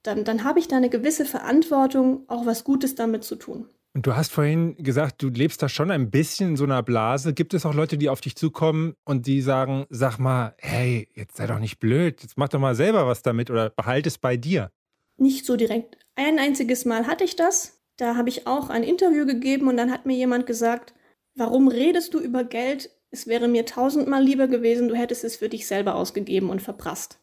Dann, 0.02 0.24
dann 0.24 0.44
habe 0.44 0.58
ich 0.58 0.68
da 0.68 0.76
eine 0.76 0.88
gewisse 0.88 1.24
Verantwortung, 1.24 2.24
auch 2.28 2.46
was 2.46 2.64
Gutes 2.64 2.94
damit 2.94 3.22
zu 3.22 3.36
tun. 3.36 3.68
Und 3.92 4.06
du 4.06 4.14
hast 4.14 4.30
vorhin 4.30 4.76
gesagt, 4.76 5.20
du 5.20 5.28
lebst 5.28 5.62
da 5.62 5.68
schon 5.68 5.90
ein 5.90 6.10
bisschen 6.10 6.50
in 6.50 6.56
so 6.56 6.64
einer 6.64 6.82
Blase. 6.82 7.34
Gibt 7.34 7.54
es 7.54 7.66
auch 7.66 7.74
Leute, 7.74 7.98
die 7.98 8.08
auf 8.08 8.20
dich 8.20 8.36
zukommen 8.36 8.94
und 9.04 9.26
die 9.26 9.42
sagen, 9.42 9.86
sag 9.90 10.18
mal, 10.18 10.54
hey, 10.58 11.08
jetzt 11.14 11.36
sei 11.36 11.46
doch 11.46 11.58
nicht 11.58 11.80
blöd, 11.80 12.22
jetzt 12.22 12.38
mach 12.38 12.48
doch 12.48 12.60
mal 12.60 12.76
selber 12.76 13.06
was 13.06 13.22
damit 13.22 13.50
oder 13.50 13.70
behalte 13.70 14.08
es 14.08 14.16
bei 14.16 14.36
dir? 14.36 14.70
Nicht 15.16 15.44
so 15.44 15.56
direkt. 15.56 15.98
Ein 16.14 16.38
einziges 16.38 16.84
Mal 16.84 17.06
hatte 17.06 17.24
ich 17.24 17.34
das. 17.34 17.80
Da 17.96 18.16
habe 18.16 18.28
ich 18.28 18.46
auch 18.46 18.70
ein 18.70 18.84
Interview 18.84 19.26
gegeben 19.26 19.68
und 19.68 19.76
dann 19.76 19.90
hat 19.90 20.06
mir 20.06 20.16
jemand 20.16 20.46
gesagt, 20.46 20.94
warum 21.34 21.68
redest 21.68 22.14
du 22.14 22.20
über 22.20 22.44
Geld? 22.44 22.90
Es 23.10 23.26
wäre 23.26 23.48
mir 23.48 23.66
tausendmal 23.66 24.22
lieber 24.22 24.46
gewesen, 24.46 24.88
du 24.88 24.94
hättest 24.94 25.24
es 25.24 25.36
für 25.36 25.48
dich 25.48 25.66
selber 25.66 25.96
ausgegeben 25.96 26.48
und 26.48 26.62
verprasst. 26.62 27.19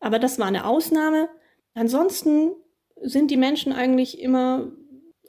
Aber 0.00 0.18
das 0.18 0.38
war 0.38 0.46
eine 0.46 0.66
Ausnahme. 0.66 1.28
Ansonsten 1.74 2.52
sind 3.00 3.30
die 3.30 3.36
Menschen 3.36 3.72
eigentlich 3.72 4.20
immer 4.20 4.72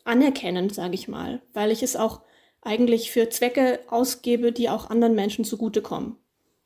anerkennend, 0.03 0.73
sage 0.73 0.95
ich 0.95 1.07
mal, 1.07 1.41
weil 1.53 1.71
ich 1.71 1.83
es 1.83 1.95
auch 1.95 2.21
eigentlich 2.61 3.11
für 3.11 3.29
Zwecke 3.29 3.79
ausgebe, 3.87 4.51
die 4.51 4.69
auch 4.69 4.89
anderen 4.89 5.15
Menschen 5.15 5.45
zugutekommen. 5.45 6.15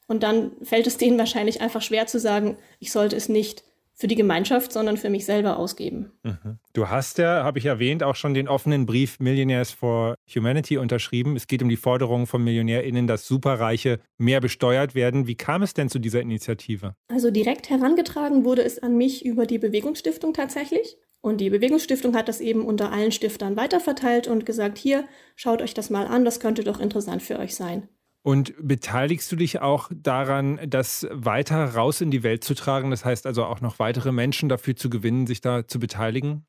Und 0.07 0.23
dann 0.23 0.51
fällt 0.61 0.87
es 0.87 0.97
denen 0.97 1.17
wahrscheinlich 1.17 1.61
einfach 1.61 1.81
schwer 1.81 2.05
zu 2.07 2.19
sagen, 2.19 2.57
ich 2.79 2.91
sollte 2.91 3.15
es 3.15 3.27
nicht 3.29 3.63
für 3.95 4.07
die 4.07 4.15
Gemeinschaft, 4.15 4.73
sondern 4.73 4.97
für 4.97 5.09
mich 5.09 5.25
selber 5.25 5.57
ausgeben. 5.57 6.11
Mhm. 6.23 6.59
Du 6.73 6.89
hast 6.89 7.17
ja, 7.17 7.43
habe 7.43 7.59
ich 7.59 7.65
erwähnt, 7.65 8.03
auch 8.03 8.15
schon 8.15 8.33
den 8.33 8.49
offenen 8.49 8.85
Brief 8.85 9.19
Millionaires 9.19 9.71
for 9.71 10.15
Humanity 10.33 10.77
unterschrieben. 10.77 11.35
Es 11.37 11.47
geht 11.47 11.63
um 11.63 11.69
die 11.69 11.77
Forderung 11.77 12.27
von 12.27 12.43
MillionärInnen, 12.43 13.07
dass 13.07 13.25
Superreiche 13.25 13.99
mehr 14.17 14.41
besteuert 14.41 14.95
werden. 14.95 15.27
Wie 15.27 15.35
kam 15.35 15.63
es 15.63 15.73
denn 15.73 15.89
zu 15.89 15.99
dieser 15.99 16.21
Initiative? 16.21 16.95
Also 17.07 17.31
direkt 17.31 17.69
herangetragen 17.69 18.43
wurde 18.43 18.63
es 18.63 18.79
an 18.79 18.97
mich 18.97 19.25
über 19.25 19.45
die 19.45 19.59
Bewegungsstiftung 19.59 20.33
tatsächlich. 20.33 20.97
Und 21.21 21.41
die 21.41 21.49
Bewegungsstiftung 21.49 22.15
hat 22.15 22.27
das 22.27 22.39
eben 22.39 22.65
unter 22.65 22.91
allen 22.91 23.11
Stiftern 23.11 23.55
weiterverteilt 23.55 24.27
und 24.27 24.45
gesagt, 24.45 24.77
hier, 24.77 25.05
schaut 25.35 25.61
euch 25.61 25.73
das 25.73 25.89
mal 25.89 26.05
an, 26.05 26.23
das 26.25 26.39
könnte 26.39 26.63
doch 26.63 26.79
interessant 26.79 27.23
für 27.23 27.39
euch 27.39 27.55
sein. 27.55 27.87
Und 28.25 28.55
beteiligst 28.59 29.31
du 29.31 29.35
dich 29.35 29.61
auch 29.61 29.91
daran, 29.93 30.59
das 30.67 31.05
weiter 31.11 31.63
raus 31.75 32.01
in 32.01 32.09
die 32.09 32.23
Welt 32.23 32.43
zu 32.43 32.55
tragen? 32.55 32.89
Das 32.89 33.05
heißt 33.05 33.27
also 33.27 33.43
auch 33.43 33.61
noch 33.61 33.77
weitere 33.77 34.11
Menschen 34.11 34.49
dafür 34.49 34.75
zu 34.75 34.89
gewinnen, 34.89 35.27
sich 35.27 35.41
da 35.41 35.67
zu 35.67 35.77
beteiligen? 35.79 36.43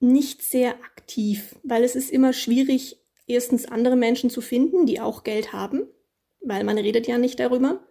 Nicht 0.00 0.42
sehr 0.42 0.74
aktiv, 0.82 1.54
weil 1.62 1.84
es 1.84 1.94
ist 1.94 2.10
immer 2.10 2.32
schwierig, 2.32 2.96
erstens 3.28 3.66
andere 3.66 3.94
Menschen 3.94 4.30
zu 4.30 4.40
finden, 4.40 4.84
die 4.84 4.98
auch 4.98 5.22
Geld 5.22 5.52
haben, 5.52 5.86
weil 6.40 6.64
man 6.64 6.76
redet 6.76 7.06
ja 7.06 7.18
nicht 7.18 7.38
darüber. 7.38 7.86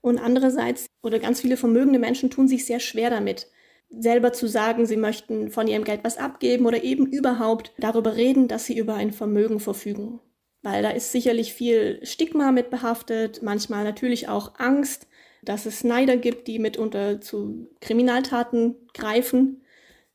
Und 0.00 0.18
andererseits, 0.18 0.86
oder 1.04 1.20
ganz 1.20 1.42
viele 1.42 1.56
vermögende 1.56 2.00
Menschen 2.00 2.30
tun 2.30 2.48
sich 2.48 2.66
sehr 2.66 2.80
schwer 2.80 3.10
damit, 3.10 3.46
selber 3.90 4.32
zu 4.32 4.48
sagen, 4.48 4.86
sie 4.86 4.96
möchten 4.96 5.52
von 5.52 5.68
ihrem 5.68 5.84
Geld 5.84 6.00
was 6.02 6.18
abgeben 6.18 6.66
oder 6.66 6.82
eben 6.82 7.06
überhaupt 7.06 7.72
darüber 7.78 8.16
reden, 8.16 8.48
dass 8.48 8.66
sie 8.66 8.76
über 8.76 8.94
ein 8.94 9.12
Vermögen 9.12 9.60
verfügen 9.60 10.18
weil 10.62 10.82
da 10.82 10.90
ist 10.90 11.12
sicherlich 11.12 11.52
viel 11.52 12.04
Stigma 12.04 12.52
mit 12.52 12.70
behaftet, 12.70 13.42
manchmal 13.42 13.84
natürlich 13.84 14.28
auch 14.28 14.58
Angst, 14.58 15.06
dass 15.42 15.66
es 15.66 15.84
Neider 15.84 16.16
gibt, 16.16 16.48
die 16.48 16.58
mitunter 16.58 17.20
zu 17.20 17.70
Kriminaltaten 17.80 18.74
greifen. 18.92 19.62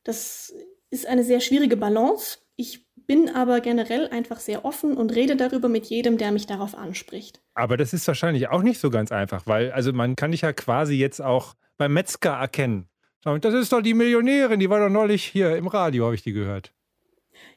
Das 0.03 0.53
ist 0.89 1.07
eine 1.07 1.24
sehr 1.24 1.39
schwierige 1.39 1.77
Balance. 1.77 2.39
Ich 2.55 2.86
bin 3.07 3.29
aber 3.29 3.62
generell 3.62 4.07
einfach 4.10 4.39
sehr 4.39 4.65
offen 4.65 4.95
und 4.95 5.15
rede 5.15 5.36
darüber 5.36 5.69
mit 5.69 5.86
jedem, 5.88 6.17
der 6.17 6.31
mich 6.31 6.48
darauf 6.48 6.75
anspricht. 6.75 7.41
Aber 7.53 7.77
das 7.77 7.93
ist 7.93 8.07
wahrscheinlich 8.07 8.50
auch 8.50 8.62
nicht 8.62 8.79
so 8.79 8.89
ganz 8.89 9.12
einfach, 9.12 9.48
weil 9.48 9.71
also 9.71 9.93
man 9.93 10.15
kann 10.15 10.31
dich 10.31 10.41
ja 10.41 10.53
quasi 10.53 10.95
jetzt 10.95 11.21
auch 11.21 11.55
beim 11.77 11.93
Metzger 11.93 12.31
erkennen. 12.31 12.88
Das 13.24 13.53
ist 13.53 13.71
doch 13.71 13.81
die 13.81 13.93
Millionärin, 13.93 14.60
die 14.60 14.69
war 14.69 14.79
doch 14.79 14.89
neulich 14.89 15.24
hier 15.25 15.55
im 15.55 15.67
Radio, 15.67 16.05
habe 16.05 16.15
ich 16.15 16.24
die 16.24 16.33
gehört. 16.33 16.74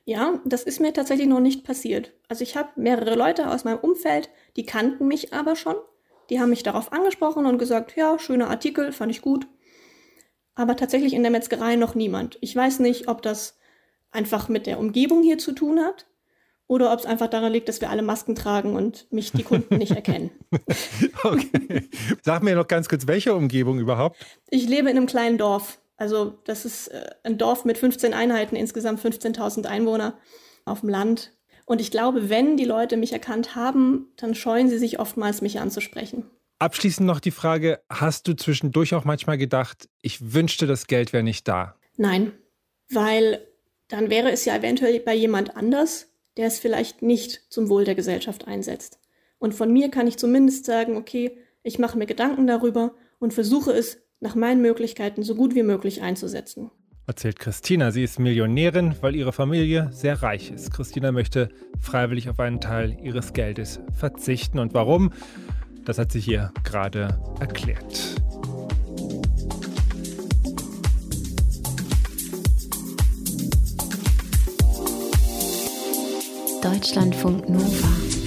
Ja, 0.07 0.39
das 0.45 0.65
ist 0.65 0.81
mir 0.81 0.93
tatsächlich 0.93 1.27
noch 1.27 1.41
nicht 1.41 1.65
passiert. 1.65 2.13
Also 2.29 2.43
ich 2.43 2.57
habe 2.57 2.69
mehrere 2.77 3.15
Leute 3.15 3.51
aus 3.51 3.65
meinem 3.65 3.79
Umfeld, 3.79 4.29
die 4.57 4.67
kannten 4.67 5.09
mich 5.09 5.33
aber 5.33 5.57
schon. 5.57 5.77
Die 6.31 6.41
haben 6.41 6.51
mich 6.51 6.63
darauf 6.63 6.93
angesprochen 6.93 7.47
und 7.47 7.59
gesagt, 7.59 7.97
ja, 7.97 8.19
schöner 8.19 8.51
Artikel, 8.51 8.93
fand 8.93 9.11
ich 9.11 9.23
gut. 9.23 9.47
Aber 10.55 10.77
tatsächlich 10.77 11.15
in 11.15 11.23
der 11.23 11.33
Metzgerei 11.33 11.77
noch 11.77 11.95
niemand. 11.95 12.39
Ich 12.41 12.55
weiß 12.55 12.81
nicht, 12.81 13.09
ob 13.09 13.23
das 13.23 13.59
einfach 14.11 14.49
mit 14.49 14.67
der 14.67 14.79
Umgebung 14.79 15.23
hier 15.23 15.39
zu 15.39 15.53
tun 15.53 15.81
hat 15.81 16.07
oder 16.67 16.93
ob 16.93 16.99
es 16.99 17.07
einfach 17.07 17.29
daran 17.29 17.53
liegt, 17.53 17.69
dass 17.69 17.81
wir 17.81 17.91
alle 17.91 18.03
Masken 18.03 18.35
tragen 18.35 18.77
und 18.77 19.11
mich 19.13 19.33
die 19.33 19.43
Kunden 19.43 19.79
nicht 19.79 19.93
erkennen. 19.93 20.31
okay. 21.25 21.89
Sag 22.23 22.43
mir 22.43 22.55
noch 22.55 22.69
ganz 22.69 22.89
kurz, 22.89 23.07
welche 23.07 23.35
Umgebung 23.35 23.79
überhaupt? 23.79 24.25
Ich 24.49 24.69
lebe 24.69 24.91
in 24.91 24.97
einem 24.97 25.07
kleinen 25.07 25.39
Dorf 25.39 25.79
Also 25.97 26.39
das 26.45 26.65
ist 26.65 26.89
äh, 26.89 27.11
ein 27.23 27.39
Dorf 27.39 27.65
mit 27.65 27.79
15 27.79 28.15
Einheiten, 28.15 28.57
insgesamt 28.57 29.01
15.000 29.01 29.67
Einwohner 29.67 30.19
auf 30.65 30.81
dem 30.81 30.89
Land. 30.89 31.33
Und 31.67 31.81
ich 31.81 31.91
glaube, 31.91 32.29
wenn 32.29 32.57
die 32.57 32.65
Leute 32.65 32.97
mich 32.97 33.13
erkannt 33.13 33.55
haben, 33.55 34.13
dann 34.17 34.35
scheuen 34.35 34.69
sie 34.69 34.79
sich 34.79 34.99
oftmals, 34.99 35.41
mich 35.41 35.61
anzusprechen. 35.61 36.31
Abschließend 36.59 37.07
noch 37.07 37.21
die 37.21 37.31
Frage, 37.31 37.81
hast 37.91 38.29
du 38.29 38.35
zwischendurch 38.35 38.95
auch 38.95 39.05
manchmal 39.05 39.39
gedacht, 39.39 39.89
ich 40.03 40.35
wünschte, 40.35 40.67
das 40.67 40.87
Geld 40.87 41.13
wäre 41.13 41.23
nicht 41.23 41.49
da? 41.49 41.77
Nein, 41.97 42.33
weil 42.91 43.47
dann 43.89 44.11
wäre 44.11 44.31
es 44.31 44.45
ja 44.45 44.57
eventuell 44.57 45.01
bei 45.01 45.15
jemand 45.15 45.57
anders, 45.57 46.13
der 46.37 46.47
es 46.47 46.59
vielleicht 46.59 47.03
nicht 47.03 47.53
zum 47.53 47.69
Wohl 47.69 47.85
der 47.85 47.95
Gesellschaft 47.95 48.47
einsetzt. 48.47 48.99
Und 49.39 49.55
von 49.55 49.73
mir 49.73 49.91
kann 49.91 50.07
ich 50.07 50.17
zumindest 50.17 50.65
sagen, 50.65 50.97
okay, 50.97 51.39
ich 51.63 51.79
mache 51.79 51.99
mir 51.99 52.07
Gedanken 52.07 52.47
darüber 52.47 52.95
und 53.19 53.35
versuche 53.35 53.73
es 53.73 54.04
nach 54.25 54.35
meinen 54.35 54.63
Möglichkeiten 54.63 55.23
so 55.23 55.37
gut 55.37 55.55
wie 55.55 55.63
möglich 55.63 56.03
einzusetzen. 56.03 56.71
Erzählt 57.07 57.39
Christina, 57.39 57.91
sie 57.91 58.03
ist 58.03 58.19
Millionärin, 58.19 58.95
weil 59.03 59.15
ihre 59.15 59.35
Familie 59.35 59.91
sehr 59.93 60.23
reich 60.23 60.51
ist. 60.51 60.73
Christina 60.73 61.13
möchte 61.13 61.51
freiwillig 61.79 62.31
auf 62.31 62.41
einen 62.41 62.63
Teil 62.63 62.97
ihres 63.03 63.35
Geldes 63.35 63.81
verzichten. 63.93 64.59
Und 64.59 64.73
warum? 64.73 65.13
Das 65.85 65.99
hat 65.99 66.11
sie 66.11 66.21
hier 66.21 66.51
gerade 66.65 67.21
erklärt. 67.39 68.23
Deutschlandfunk 76.63 77.51
Nova. 77.51 78.24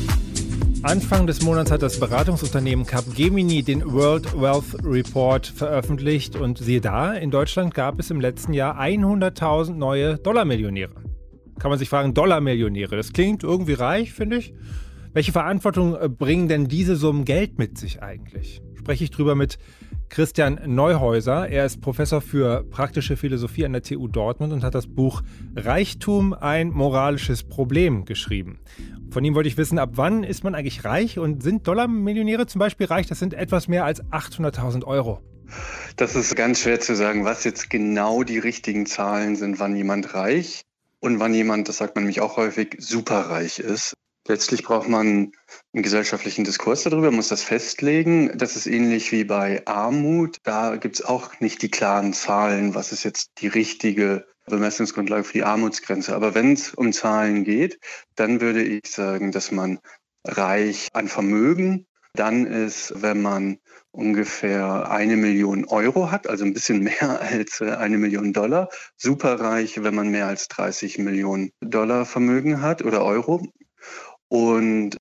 Anfang 0.87 1.27
des 1.27 1.41
Monats 1.41 1.69
hat 1.69 1.81
das 1.81 1.99
Beratungsunternehmen 1.99 2.85
Capgemini 2.85 3.61
den 3.61 3.91
World 3.91 4.39
Wealth 4.39 4.85
Report 4.85 5.45
veröffentlicht 5.45 6.37
und 6.37 6.59
siehe 6.59 6.79
da, 6.79 7.11
in 7.11 7.29
Deutschland 7.29 7.73
gab 7.73 7.99
es 7.99 8.09
im 8.09 8.21
letzten 8.21 8.53
Jahr 8.53 8.79
100.000 8.79 9.73
neue 9.73 10.17
Dollarmillionäre. 10.17 10.95
Kann 11.59 11.71
man 11.71 11.77
sich 11.77 11.89
fragen, 11.89 12.13
Dollarmillionäre, 12.13 12.95
das 12.95 13.11
klingt 13.11 13.43
irgendwie 13.43 13.73
reich, 13.73 14.13
finde 14.13 14.37
ich. 14.37 14.53
Welche 15.11 15.33
Verantwortung 15.33 15.97
äh, 15.99 16.07
bringen 16.07 16.47
denn 16.47 16.69
diese 16.69 16.95
Summen 16.95 17.25
Geld 17.25 17.59
mit 17.59 17.77
sich 17.77 18.01
eigentlich? 18.01 18.61
Spreche 18.75 19.03
ich 19.03 19.11
drüber 19.11 19.35
mit 19.35 19.57
Christian 20.07 20.61
Neuhäuser. 20.67 21.49
Er 21.49 21.65
ist 21.65 21.81
Professor 21.81 22.21
für 22.21 22.63
praktische 22.63 23.17
Philosophie 23.17 23.65
an 23.65 23.73
der 23.73 23.81
TU 23.81 24.07
Dortmund 24.07 24.53
und 24.53 24.63
hat 24.63 24.73
das 24.73 24.87
Buch 24.87 25.21
Reichtum 25.53 26.33
ein 26.33 26.69
moralisches 26.69 27.43
Problem 27.43 28.05
geschrieben. 28.05 28.59
Von 29.09 29.23
ihm 29.23 29.35
wollte 29.35 29.47
ich 29.47 29.57
wissen, 29.57 29.79
ab 29.79 29.91
wann 29.93 30.23
ist 30.23 30.43
man 30.43 30.53
eigentlich 30.53 30.83
reich 30.83 31.17
und 31.17 31.41
sind 31.41 31.67
Dollarmillionäre 31.67 32.45
zum 32.45 32.59
Beispiel 32.59 32.87
reich? 32.87 33.07
Das 33.07 33.19
sind 33.19 33.33
etwas 33.33 33.67
mehr 33.67 33.85
als 33.85 34.03
800.000 34.03 34.83
Euro. 34.83 35.21
Das 35.95 36.15
ist 36.15 36.35
ganz 36.35 36.61
schwer 36.61 36.79
zu 36.79 36.95
sagen, 36.95 37.23
was 37.23 37.43
jetzt 37.43 37.69
genau 37.69 38.23
die 38.23 38.37
richtigen 38.37 38.85
Zahlen 38.85 39.35
sind, 39.35 39.59
wann 39.59 39.75
jemand 39.75 40.13
reich 40.13 40.63
und 40.99 41.19
wann 41.19 41.33
jemand, 41.33 41.69
das 41.69 41.77
sagt 41.77 41.95
man 41.95 42.03
nämlich 42.03 42.21
auch 42.21 42.37
häufig, 42.37 42.75
superreich 42.79 43.59
ist. 43.59 43.93
Letztlich 44.27 44.63
braucht 44.63 44.89
man 44.89 45.31
einen 45.73 45.83
gesellschaftlichen 45.83 46.43
Diskurs 46.43 46.83
darüber, 46.83 47.11
muss 47.11 47.29
das 47.29 47.43
festlegen. 47.43 48.37
Das 48.37 48.57
ist 48.57 48.67
ähnlich 48.67 49.13
wie 49.13 49.23
bei 49.23 49.65
Armut. 49.65 50.37
Da 50.43 50.75
gibt 50.75 50.95
es 50.95 51.05
auch 51.05 51.39
nicht 51.39 51.61
die 51.61 51.71
klaren 51.71 52.11
Zahlen, 52.11 52.75
was 52.75 52.91
ist 52.91 53.05
jetzt 53.05 53.29
die 53.39 53.47
richtige 53.47 54.25
Bemessungsgrundlage 54.47 55.23
für 55.23 55.33
die 55.33 55.43
Armutsgrenze. 55.43 56.15
Aber 56.15 56.33
wenn 56.35 56.53
es 56.53 56.73
um 56.73 56.93
Zahlen 56.93 57.43
geht, 57.43 57.79
dann 58.15 58.41
würde 58.41 58.63
ich 58.63 58.87
sagen, 58.87 59.31
dass 59.31 59.51
man 59.51 59.79
reich 60.25 60.87
an 60.93 61.07
Vermögen 61.07 61.85
dann 62.13 62.47
ist, 62.47 62.93
wenn 63.01 63.21
man 63.21 63.59
ungefähr 63.91 64.89
eine 64.89 65.17
Million 65.17 65.65
Euro 65.65 66.11
hat, 66.11 66.27
also 66.27 66.45
ein 66.45 66.53
bisschen 66.53 66.83
mehr 66.83 67.21
als 67.21 67.61
äh, 67.61 67.71
eine 67.71 67.97
Million 67.97 68.33
Dollar. 68.33 68.69
Superreich, 68.95 69.83
wenn 69.83 69.95
man 69.95 70.09
mehr 70.09 70.27
als 70.27 70.47
30 70.47 70.97
Millionen 70.99 71.51
Dollar 71.61 72.05
Vermögen 72.05 72.61
hat 72.61 72.83
oder 72.83 73.03
Euro. 73.03 73.45
Und 74.29 74.97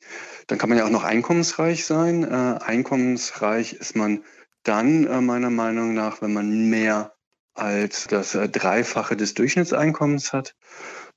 dann 0.46 0.58
kann 0.58 0.68
man 0.68 0.78
ja 0.78 0.84
auch 0.84 0.90
noch 0.90 1.04
einkommensreich 1.04 1.84
sein. 1.84 2.22
Äh, 2.22 2.58
einkommensreich 2.62 3.72
ist 3.74 3.96
man 3.96 4.22
dann 4.62 5.06
äh, 5.06 5.20
meiner 5.20 5.50
Meinung 5.50 5.94
nach, 5.94 6.22
wenn 6.22 6.32
man 6.32 6.68
mehr 6.68 7.15
als 7.56 8.06
das 8.06 8.34
äh, 8.34 8.48
Dreifache 8.48 9.16
des 9.16 9.34
Durchschnittseinkommens 9.34 10.32
hat. 10.32 10.54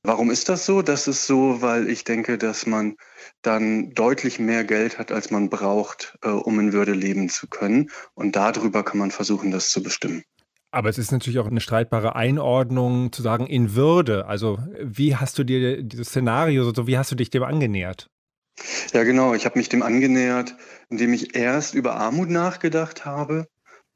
Warum 0.01 0.31
ist 0.31 0.47
das 0.47 0.65
so? 0.65 0.81
Das 0.81 1.07
ist 1.07 1.27
so, 1.27 1.61
weil 1.61 1.89
ich 1.89 2.05
denke, 2.05 2.37
dass 2.37 2.65
man 2.65 2.95
dann 3.41 3.91
deutlich 3.91 4.39
mehr 4.39 4.63
Geld 4.63 4.97
hat, 4.97 5.11
als 5.11 5.29
man 5.29 5.49
braucht, 5.49 6.17
äh, 6.23 6.29
um 6.29 6.59
in 6.59 6.73
Würde 6.73 6.93
leben 6.93 7.29
zu 7.29 7.47
können. 7.47 7.89
Und 8.13 8.35
darüber 8.35 8.83
kann 8.83 8.97
man 8.97 9.11
versuchen, 9.11 9.51
das 9.51 9.71
zu 9.71 9.83
bestimmen. 9.83 10.23
Aber 10.71 10.89
es 10.89 10.97
ist 10.97 11.11
natürlich 11.11 11.39
auch 11.39 11.47
eine 11.47 11.61
streitbare 11.61 12.15
Einordnung 12.15 13.11
zu 13.11 13.23
sagen 13.23 13.47
in 13.47 13.75
Würde. 13.75 14.27
Also 14.27 14.59
wie 14.81 15.15
hast 15.15 15.37
du 15.37 15.43
dir 15.43 15.81
dieses 15.83 16.09
Szenario, 16.09 16.71
so 16.73 16.87
wie 16.87 16.97
hast 16.97 17.11
du 17.11 17.15
dich 17.15 17.29
dem 17.31 17.43
angenähert? 17.43 18.09
Ja, 18.93 19.03
genau. 19.03 19.33
Ich 19.33 19.45
habe 19.45 19.57
mich 19.57 19.69
dem 19.69 19.83
angenähert, 19.83 20.55
indem 20.89 21.13
ich 21.13 21.35
erst 21.35 21.73
über 21.73 21.95
Armut 21.95 22.29
nachgedacht 22.29 23.05
habe. 23.05 23.47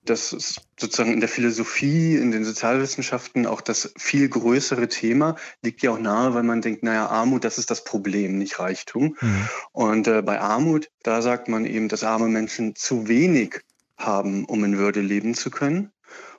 Das 0.05 0.33
ist 0.33 0.61
sozusagen 0.77 1.13
in 1.13 1.21
der 1.21 1.29
Philosophie, 1.29 2.17
in 2.17 2.31
den 2.31 2.43
Sozialwissenschaften 2.43 3.45
auch 3.47 3.61
das 3.61 3.93
viel 3.97 4.27
größere 4.27 4.89
Thema. 4.89 5.35
Liegt 5.61 5.81
ja 5.81 5.91
auch 5.91 5.99
nahe, 5.99 6.33
weil 6.33 6.43
man 6.43 6.61
denkt, 6.61 6.83
naja, 6.83 7.07
Armut, 7.07 7.43
das 7.45 7.57
ist 7.57 7.71
das 7.71 7.83
Problem, 7.83 8.37
nicht 8.37 8.59
Reichtum. 8.59 9.15
Mhm. 9.21 9.49
Und 9.71 10.07
äh, 10.07 10.21
bei 10.21 10.41
Armut, 10.41 10.89
da 11.03 11.21
sagt 11.21 11.47
man 11.47 11.65
eben, 11.65 11.87
dass 11.87 12.03
arme 12.03 12.27
Menschen 12.27 12.75
zu 12.75 13.07
wenig 13.07 13.61
haben, 13.97 14.45
um 14.45 14.63
in 14.63 14.77
Würde 14.77 15.01
leben 15.01 15.35
zu 15.35 15.49
können. 15.49 15.91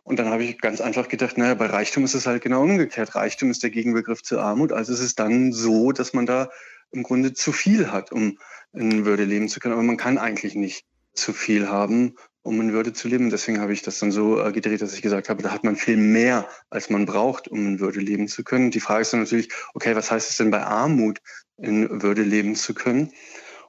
Und 0.03 0.19
dann 0.19 0.29
habe 0.29 0.45
ich 0.45 0.61
ganz 0.61 0.83
einfach 0.83 1.09
gedacht, 1.09 1.39
naja, 1.39 1.55
bei 1.55 1.67
Reichtum 1.67 2.05
ist 2.05 2.15
es 2.15 2.27
halt 2.27 2.43
genau 2.43 2.63
umgekehrt. 2.63 3.15
Reichtum 3.15 3.51
ist 3.51 3.63
der 3.63 3.71
Gegenbegriff 3.71 4.23
zu 4.23 4.39
Armut. 4.39 4.71
Also 4.71 4.93
ist 4.93 5.01
es 5.01 5.15
dann 5.15 5.53
so, 5.53 5.93
dass 5.93 6.13
man 6.13 6.27
da 6.27 6.51
im 6.91 7.03
Grunde 7.03 7.33
zu 7.33 7.53
viel 7.53 7.91
hat, 7.91 8.13
um 8.13 8.39
in 8.75 9.07
Würde 9.07 9.25
leben 9.25 9.49
zu 9.49 9.61
können. 9.61 9.73
Aber 9.73 9.83
man 9.83 9.97
kann 9.97 10.19
eigentlich 10.19 10.55
nicht 10.55 10.85
zu 11.15 11.33
viel 11.33 11.69
haben, 11.69 12.17
um 12.45 12.61
in 12.61 12.73
Würde 12.73 12.93
zu 12.93 13.09
leben. 13.09 13.31
Deswegen 13.31 13.61
habe 13.61 13.73
ich 13.73 13.83
das 13.83 13.99
dann 13.99 14.13
so 14.13 14.41
äh, 14.41 14.53
gedreht, 14.53 14.83
dass 14.83 14.95
ich 14.95 15.03
gesagt 15.03 15.29
habe, 15.29 15.43
da 15.43 15.51
hat 15.51 15.65
man 15.65 15.77
viel 15.77 15.97
mehr, 15.97 16.47
als 16.71 16.91
man 16.91 17.07
braucht, 17.07 17.49
um 17.49 17.67
in 17.67 17.81
Würde 17.81 18.01
leben 18.01 18.29
zu 18.29 18.45
können. 18.45 18.71
Die 18.71 18.81
Frage 18.81 19.03
ist 19.03 19.13
dann 19.13 19.21
natürlich, 19.21 19.49
okay, 19.73 19.97
was 19.97 20.11
heißt 20.11 20.31
es 20.31 20.37
denn 20.37 20.51
bei 20.51 20.63
Armut, 20.63 21.19
in 21.57 22.03
Würde 22.03 22.23
leben 22.23 22.55
zu 22.55 22.75
können? 22.75 23.13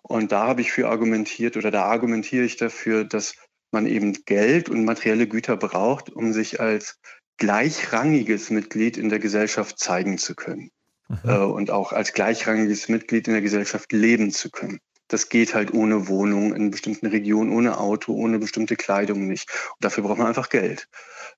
Und 0.02 0.32
da 0.32 0.46
habe 0.46 0.62
ich 0.62 0.72
für 0.72 0.90
argumentiert 0.90 1.58
oder 1.58 1.72
da 1.72 1.86
argumentiere 1.86 2.44
ich 2.44 2.58
dafür, 2.58 3.06
dass 3.06 3.36
man 3.72 3.88
eben 3.88 4.14
Geld 4.26 4.70
und 4.70 4.86
materielle 4.86 5.28
Güter 5.28 5.58
braucht, 5.58 6.10
um 6.10 6.34
sich 6.34 6.60
als 6.60 7.00
gleichrangiges 7.38 8.50
Mitglied 8.50 8.98
in 8.98 9.10
der 9.10 9.20
Gesellschaft 9.20 9.80
zeigen 9.80 10.18
zu 10.18 10.36
können 10.36 10.70
mhm. 11.08 11.18
äh, 11.24 11.38
und 11.38 11.72
auch 11.72 11.94
als 11.94 12.14
gleichrangiges 12.14 12.90
Mitglied 12.90 13.28
in 13.28 13.34
der 13.34 13.42
Gesellschaft 13.42 13.92
leben 13.94 14.32
zu 14.32 14.50
können. 14.50 14.80
Das 15.08 15.30
geht 15.30 15.54
halt 15.54 15.74
ohne 15.74 16.08
Wohnung 16.08 16.56
in 16.56 16.72
bestimmten 16.72 17.08
Regionen, 17.08 17.52
ohne 17.52 17.78
Auto, 17.80 18.14
ohne 18.14 18.40
bestimmte 18.40 18.76
Kleidung 18.76 19.28
nicht. 19.28 19.50
Und 19.50 19.84
dafür 19.84 20.04
braucht 20.04 20.18
man 20.18 20.28
einfach 20.28 20.50
Geld. 20.50 20.88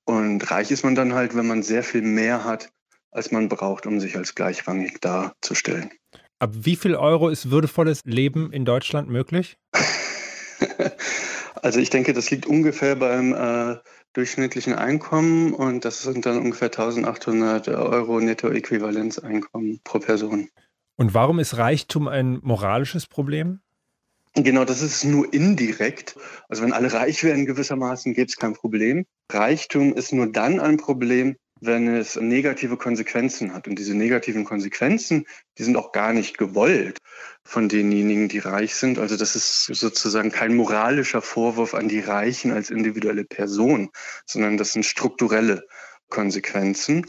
Und 0.06 0.50
reich 0.52 0.72
ist 0.72 0.84
man 0.84 0.96
dann 0.96 1.14
halt, 1.14 1.36
wenn 1.36 1.48
man 1.48 1.64
sehr 1.64 1.84
viel 1.84 2.02
mehr 2.02 2.44
hat, 2.44 2.72
als 3.12 3.32
man 3.32 3.50
braucht, 3.50 3.86
um 3.86 4.00
sich 4.00 4.16
als 4.16 4.36
gleichrangig 4.36 5.02
darzustellen. 5.02 5.92
Ab 6.40 6.52
wie 6.54 6.76
viel 6.76 6.96
Euro 6.96 7.30
ist 7.30 7.50
würdevolles 7.50 8.02
Leben 8.06 8.52
in 8.54 8.64
Deutschland 8.64 9.10
möglich? 9.10 9.58
Also 11.62 11.80
ich 11.80 11.90
denke, 11.90 12.14
das 12.14 12.30
liegt 12.30 12.46
ungefähr 12.46 12.96
beim 12.96 13.34
äh, 13.34 13.78
durchschnittlichen 14.14 14.74
Einkommen 14.74 15.54
und 15.54 15.86
das 15.86 16.04
sind 16.04 16.26
dann 16.26 16.38
ungefähr 16.38 16.68
1800 16.68 17.68
Euro 17.70 18.20
Nettoäquivalenzeinkommen 18.20 19.82
pro 19.84 20.00
Person. 20.00 20.50
Und 20.98 21.14
warum 21.14 21.40
ist 21.40 21.58
Reichtum 21.58 22.08
ein 22.08 22.40
moralisches 22.42 23.08
Problem? 23.08 23.62
Genau, 24.34 24.66
das 24.66 24.82
ist 24.82 25.04
nur 25.04 25.32
indirekt. 25.34 26.16
Also 26.50 26.64
wenn 26.64 26.74
alle 26.74 26.92
reich 26.92 27.24
wären 27.24 27.46
gewissermaßen, 27.46 28.14
gäbe 28.14 28.28
es 28.28 28.36
kein 28.36 28.54
Problem. 28.54 29.06
Reichtum 29.32 29.94
ist 29.94 30.12
nur 30.12 30.32
dann 30.32 30.60
ein 30.60 30.78
Problem, 30.78 31.38
wenn 31.60 31.88
es 31.88 32.16
negative 32.16 32.78
Konsequenzen 32.78 33.54
hat. 33.54 33.68
Und 33.68 33.80
diese 33.80 33.96
negativen 33.96 34.44
Konsequenzen, 34.44 35.26
die 35.58 35.64
sind 35.64 35.76
auch 35.76 35.92
gar 35.92 36.14
nicht 36.14 36.38
gewollt 36.38 37.00
von 37.44 37.70
denjenigen, 37.70 38.28
die 38.28 38.40
reich 38.40 38.76
sind. 38.76 39.00
Also 39.00 39.18
das 39.18 39.36
ist 39.36 39.66
sozusagen 39.66 40.32
kein 40.32 40.56
moralischer 40.56 41.22
Vorwurf 41.22 41.74
an 41.74 41.88
die 41.88 42.00
Reichen 42.00 42.52
als 42.52 42.70
individuelle 42.70 43.24
Person, 43.24 43.90
sondern 44.26 44.58
das 44.58 44.74
sind 44.74 44.86
strukturelle 44.86 45.64
Konsequenzen. 46.10 47.06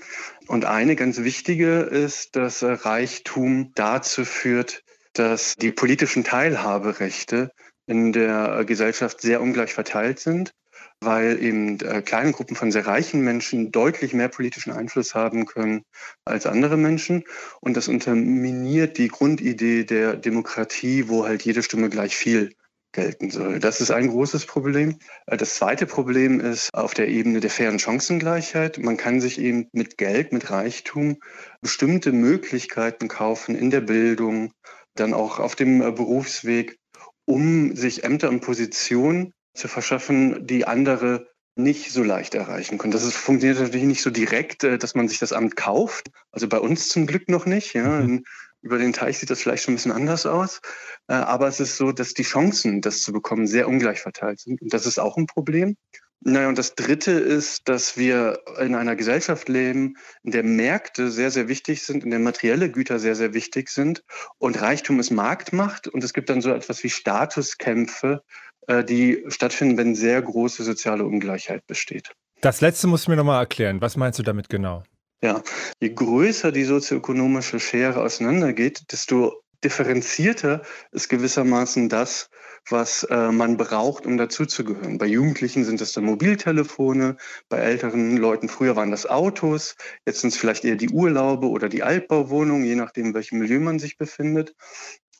Und 0.48 0.64
eine 0.64 0.96
ganz 0.96 1.18
wichtige 1.18 1.80
ist, 1.80 2.34
dass 2.34 2.62
Reichtum 2.62 3.72
dazu 3.74 4.24
führt, 4.24 4.82
dass 5.12 5.54
die 5.56 5.72
politischen 5.72 6.24
Teilhaberechte 6.24 7.50
in 7.86 8.12
der 8.12 8.64
Gesellschaft 8.64 9.20
sehr 9.20 9.40
ungleich 9.40 9.72
verteilt 9.72 10.18
sind 10.18 10.52
weil 11.00 11.42
eben 11.42 11.78
äh, 11.80 12.02
kleine 12.02 12.32
Gruppen 12.32 12.56
von 12.56 12.72
sehr 12.72 12.86
reichen 12.86 13.20
Menschen 13.20 13.70
deutlich 13.70 14.14
mehr 14.14 14.28
politischen 14.28 14.72
Einfluss 14.72 15.14
haben 15.14 15.46
können 15.46 15.84
als 16.24 16.46
andere 16.46 16.76
Menschen. 16.76 17.24
Und 17.60 17.76
das 17.76 17.88
unterminiert 17.88 18.98
die 18.98 19.08
Grundidee 19.08 19.84
der 19.84 20.16
Demokratie, 20.16 21.08
wo 21.08 21.24
halt 21.24 21.42
jede 21.42 21.62
Stimme 21.62 21.88
gleich 21.88 22.16
viel 22.16 22.54
gelten 22.92 23.30
soll. 23.30 23.58
Das 23.58 23.80
ist 23.80 23.90
ein 23.90 24.08
großes 24.08 24.46
Problem. 24.46 24.98
Äh, 25.26 25.36
das 25.36 25.54
zweite 25.54 25.86
Problem 25.86 26.40
ist 26.40 26.72
auf 26.74 26.94
der 26.94 27.08
Ebene 27.08 27.40
der 27.40 27.50
fairen 27.50 27.78
Chancengleichheit. 27.78 28.78
Man 28.78 28.96
kann 28.96 29.20
sich 29.20 29.38
eben 29.38 29.68
mit 29.72 29.98
Geld, 29.98 30.32
mit 30.32 30.50
Reichtum 30.50 31.18
bestimmte 31.60 32.12
Möglichkeiten 32.12 33.08
kaufen 33.08 33.54
in 33.54 33.70
der 33.70 33.80
Bildung, 33.80 34.52
dann 34.94 35.14
auch 35.14 35.38
auf 35.38 35.54
dem 35.54 35.82
äh, 35.82 35.92
Berufsweg, 35.92 36.78
um 37.24 37.76
sich 37.76 38.04
Ämter 38.04 38.28
und 38.30 38.40
Positionen 38.40 39.32
zu 39.54 39.68
verschaffen, 39.68 40.46
die 40.46 40.66
andere 40.66 41.28
nicht 41.58 41.90
so 41.90 42.04
leicht 42.04 42.34
erreichen 42.34 42.78
können. 42.78 42.92
Das 42.92 43.02
ist, 43.02 43.16
funktioniert 43.16 43.60
natürlich 43.60 43.86
nicht 43.86 44.02
so 44.02 44.10
direkt, 44.10 44.64
äh, 44.64 44.78
dass 44.78 44.94
man 44.94 45.08
sich 45.08 45.18
das 45.18 45.32
Amt 45.32 45.56
kauft. 45.56 46.08
Also 46.30 46.48
bei 46.48 46.58
uns 46.58 46.88
zum 46.88 47.06
Glück 47.06 47.28
noch 47.28 47.46
nicht. 47.46 47.74
Ja. 47.74 48.00
Mhm. 48.00 48.24
Über 48.68 48.76
den 48.76 48.92
Teich 48.92 49.18
sieht 49.18 49.30
das 49.30 49.40
vielleicht 49.40 49.64
schon 49.64 49.72
ein 49.72 49.76
bisschen 49.76 49.92
anders 49.92 50.26
aus. 50.26 50.60
Äh, 51.06 51.14
aber 51.14 51.48
es 51.48 51.58
ist 51.58 51.78
so, 51.78 51.90
dass 51.90 52.12
die 52.12 52.22
Chancen, 52.22 52.82
das 52.82 53.00
zu 53.00 53.14
bekommen, 53.14 53.46
sehr 53.46 53.66
ungleich 53.66 54.00
verteilt 54.00 54.40
sind. 54.40 54.60
Und 54.60 54.74
das 54.74 54.84
ist 54.84 54.98
auch 54.98 55.16
ein 55.16 55.26
Problem. 55.26 55.74
Naja, 56.20 56.50
und 56.50 56.58
das 56.58 56.74
Dritte 56.74 57.12
ist, 57.12 57.66
dass 57.66 57.96
wir 57.96 58.40
in 58.60 58.74
einer 58.74 58.94
Gesellschaft 58.94 59.48
leben, 59.48 59.94
in 60.22 60.32
der 60.32 60.42
Märkte 60.42 61.10
sehr, 61.10 61.30
sehr 61.30 61.48
wichtig 61.48 61.82
sind, 61.82 62.04
in 62.04 62.10
der 62.10 62.18
materielle 62.18 62.70
Güter 62.70 62.98
sehr, 62.98 63.14
sehr 63.14 63.32
wichtig 63.32 63.70
sind 63.70 64.02
und 64.36 64.60
Reichtum 64.60 65.00
ist 65.00 65.10
Marktmacht 65.10 65.88
und 65.88 66.04
es 66.04 66.12
gibt 66.12 66.28
dann 66.28 66.42
so 66.42 66.50
etwas 66.50 66.84
wie 66.84 66.90
Statuskämpfe, 66.90 68.22
äh, 68.66 68.84
die 68.84 69.24
stattfinden, 69.28 69.78
wenn 69.78 69.94
sehr 69.94 70.20
große 70.20 70.62
soziale 70.62 71.04
Ungleichheit 71.04 71.66
besteht. 71.66 72.10
Das 72.40 72.60
letzte 72.60 72.88
musst 72.88 73.06
du 73.06 73.12
mir 73.12 73.16
nochmal 73.16 73.40
erklären. 73.40 73.80
Was 73.80 73.96
meinst 73.96 74.18
du 74.18 74.22
damit 74.22 74.48
genau? 74.48 74.82
Ja, 75.20 75.42
je 75.80 75.94
größer 75.94 76.52
die 76.52 76.64
sozioökonomische 76.64 77.58
Schere 77.58 78.02
auseinandergeht, 78.02 78.92
desto 78.92 79.42
differenzierter 79.64 80.62
ist 80.92 81.08
gewissermaßen 81.08 81.88
das, 81.88 82.30
was 82.70 83.02
äh, 83.04 83.32
man 83.32 83.56
braucht, 83.56 84.06
um 84.06 84.16
dazuzugehören. 84.16 84.98
Bei 84.98 85.06
Jugendlichen 85.06 85.64
sind 85.64 85.80
es 85.80 85.92
dann 85.92 86.04
Mobiltelefone, 86.04 87.16
bei 87.48 87.58
älteren 87.58 88.16
Leuten 88.16 88.48
früher 88.48 88.76
waren 88.76 88.92
das 88.92 89.06
Autos, 89.06 89.74
jetzt 90.06 90.20
sind 90.20 90.32
es 90.32 90.36
vielleicht 90.38 90.64
eher 90.64 90.76
die 90.76 90.90
Urlaube 90.90 91.48
oder 91.48 91.68
die 91.68 91.82
Altbauwohnungen, 91.82 92.64
je 92.64 92.76
nachdem, 92.76 93.06
in 93.06 93.14
welchem 93.14 93.38
Milieu 93.38 93.58
man 93.58 93.80
sich 93.80 93.96
befindet. 93.98 94.54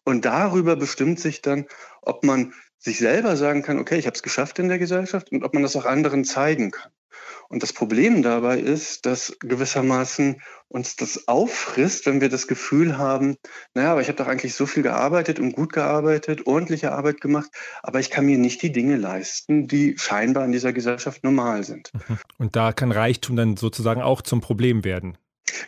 Und 0.04 0.24
darüber 0.24 0.76
bestimmt 0.76 1.18
sich 1.18 1.42
dann, 1.42 1.66
ob 2.02 2.22
man 2.24 2.54
sich 2.78 2.98
selber 2.98 3.36
sagen 3.36 3.62
kann, 3.62 3.78
okay, 3.78 3.98
ich 3.98 4.06
habe 4.06 4.14
es 4.14 4.22
geschafft 4.22 4.60
in 4.60 4.68
der 4.68 4.78
Gesellschaft 4.78 5.32
und 5.32 5.42
ob 5.42 5.54
man 5.54 5.64
das 5.64 5.74
auch 5.74 5.84
anderen 5.84 6.24
zeigen 6.24 6.70
kann. 6.70 6.92
Und 7.48 7.62
das 7.62 7.72
Problem 7.72 8.22
dabei 8.22 8.58
ist, 8.58 9.06
dass 9.06 9.36
gewissermaßen 9.40 10.42
uns 10.68 10.96
das 10.96 11.28
auffrisst, 11.28 12.04
wenn 12.04 12.20
wir 12.20 12.28
das 12.28 12.46
Gefühl 12.46 12.98
haben, 12.98 13.36
naja, 13.72 13.92
aber 13.92 14.02
ich 14.02 14.08
habe 14.08 14.18
doch 14.18 14.26
eigentlich 14.26 14.54
so 14.54 14.66
viel 14.66 14.82
gearbeitet 14.82 15.40
und 15.40 15.52
gut 15.52 15.72
gearbeitet, 15.72 16.46
ordentliche 16.46 16.92
Arbeit 16.92 17.22
gemacht, 17.22 17.50
aber 17.82 18.00
ich 18.00 18.10
kann 18.10 18.26
mir 18.26 18.36
nicht 18.36 18.60
die 18.60 18.70
Dinge 18.70 18.96
leisten, 18.96 19.66
die 19.66 19.96
scheinbar 19.96 20.44
in 20.44 20.52
dieser 20.52 20.74
Gesellschaft 20.74 21.24
normal 21.24 21.64
sind. 21.64 21.90
Mhm. 21.94 22.18
Und 22.36 22.56
da 22.56 22.72
kann 22.72 22.92
Reichtum 22.92 23.36
dann 23.36 23.56
sozusagen 23.56 24.02
auch 24.02 24.20
zum 24.20 24.42
Problem 24.42 24.84
werden. 24.84 25.16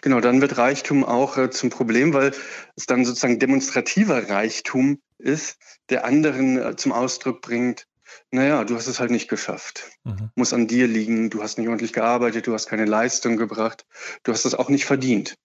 Genau, 0.03 0.21
dann 0.21 0.41
wird 0.41 0.59
Reichtum 0.59 1.05
auch 1.05 1.39
äh, 1.39 1.51
zum 1.51 1.71
Problem, 1.71 2.13
weil 2.13 2.33
es 2.77 2.87
dann 2.87 3.05
sozusagen 3.05 3.39
demonstrativer 3.39 4.29
Reichtum 4.29 5.01
ist, 5.19 5.59
der 5.89 6.05
anderen 6.05 6.59
äh, 6.59 6.77
zum 6.77 6.93
Ausdruck 6.93 7.41
bringt, 7.41 7.87
naja, 8.31 8.65
du 8.65 8.77
hast 8.77 8.87
es 8.87 9.01
halt 9.01 9.11
nicht 9.11 9.29
geschafft. 9.29 9.91
Mhm. 10.05 10.31
Muss 10.35 10.53
an 10.53 10.67
dir 10.67 10.87
liegen, 10.87 11.31
du 11.31 11.43
hast 11.43 11.59
nicht 11.59 11.69
ordentlich 11.69 11.93
gearbeitet, 11.93 12.47
du 12.47 12.55
hast 12.55 12.69
keine 12.69 12.85
Leistung 12.85 13.37
gebracht, 13.37 13.87
du 14.23 14.33
hast 14.33 14.45
es 14.45 14.55
auch 14.55 14.69
nicht 14.69 14.85
verdient. 14.85 15.37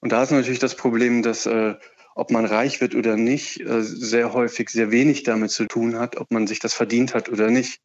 Und 0.00 0.12
da 0.12 0.22
ist 0.22 0.30
natürlich 0.30 0.58
das 0.58 0.74
Problem, 0.74 1.22
dass 1.22 1.46
äh, 1.46 1.74
ob 2.14 2.30
man 2.30 2.44
reich 2.44 2.80
wird 2.80 2.94
oder 2.94 3.16
nicht, 3.16 3.60
äh, 3.60 3.82
sehr 3.82 4.32
häufig 4.32 4.70
sehr 4.70 4.90
wenig 4.90 5.22
damit 5.22 5.50
zu 5.50 5.66
tun 5.66 5.98
hat, 5.98 6.16
ob 6.16 6.30
man 6.30 6.46
sich 6.46 6.58
das 6.58 6.74
verdient 6.74 7.14
hat 7.14 7.28
oder 7.28 7.50
nicht. 7.50 7.80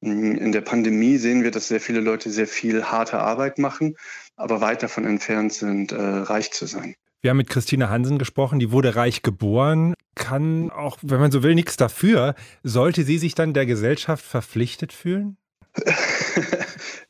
In 0.00 0.52
der 0.52 0.60
Pandemie 0.60 1.16
sehen 1.16 1.42
wir, 1.42 1.50
dass 1.50 1.66
sehr 1.66 1.80
viele 1.80 2.00
Leute 2.00 2.30
sehr 2.30 2.46
viel 2.46 2.84
harte 2.84 3.18
Arbeit 3.18 3.58
machen, 3.58 3.96
aber 4.36 4.60
weit 4.60 4.84
davon 4.84 5.04
entfernt 5.04 5.52
sind, 5.52 5.90
äh, 5.90 5.96
reich 5.96 6.52
zu 6.52 6.66
sein. 6.66 6.94
Wir 7.20 7.30
haben 7.30 7.38
mit 7.38 7.50
Christine 7.50 7.90
Hansen 7.90 8.18
gesprochen, 8.18 8.60
die 8.60 8.70
wurde 8.70 8.94
reich 8.94 9.22
geboren, 9.22 9.94
kann 10.14 10.70
auch, 10.70 10.98
wenn 11.02 11.18
man 11.18 11.32
so 11.32 11.42
will, 11.42 11.54
nichts 11.54 11.76
dafür. 11.76 12.34
Sollte 12.62 13.02
sie 13.02 13.18
sich 13.18 13.34
dann 13.34 13.54
der 13.54 13.66
Gesellschaft 13.66 14.24
verpflichtet 14.24 14.92
fühlen? 14.92 15.36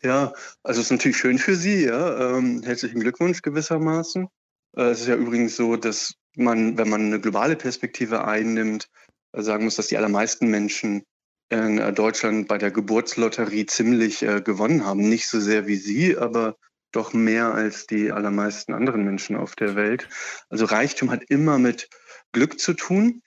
ja, 0.02 0.32
also 0.62 0.80
es 0.80 0.86
ist 0.86 0.92
natürlich 0.92 1.18
schön 1.18 1.38
für 1.38 1.56
sie, 1.56 1.84
ja. 1.84 2.36
Ähm, 2.36 2.62
herzlichen 2.64 3.00
Glückwunsch 3.00 3.42
gewissermaßen. 3.42 4.28
Äh, 4.76 4.82
es 4.82 5.00
ist 5.00 5.08
ja 5.08 5.16
übrigens 5.16 5.56
so, 5.56 5.76
dass 5.76 6.14
man, 6.36 6.78
wenn 6.78 6.88
man 6.88 7.02
eine 7.02 7.20
globale 7.20 7.56
Perspektive 7.56 8.24
einnimmt, 8.24 8.88
äh, 9.32 9.42
sagen 9.42 9.64
muss, 9.64 9.76
dass 9.76 9.88
die 9.88 9.98
allermeisten 9.98 10.48
Menschen 10.48 11.02
in 11.50 11.78
äh, 11.78 11.92
Deutschland 11.92 12.48
bei 12.48 12.56
der 12.56 12.70
Geburtslotterie 12.70 13.66
ziemlich 13.66 14.22
äh, 14.22 14.40
gewonnen 14.40 14.86
haben. 14.86 15.08
Nicht 15.08 15.28
so 15.28 15.40
sehr 15.40 15.66
wie 15.66 15.76
sie, 15.76 16.16
aber 16.16 16.56
doch 16.92 17.12
mehr 17.12 17.54
als 17.54 17.86
die 17.86 18.12
allermeisten 18.12 18.72
anderen 18.72 19.04
Menschen 19.04 19.36
auf 19.36 19.54
der 19.56 19.76
Welt. 19.76 20.08
Also 20.48 20.64
Reichtum 20.64 21.10
hat 21.10 21.24
immer 21.28 21.58
mit 21.58 21.88
Glück 22.32 22.58
zu 22.60 22.74
tun. 22.74 23.22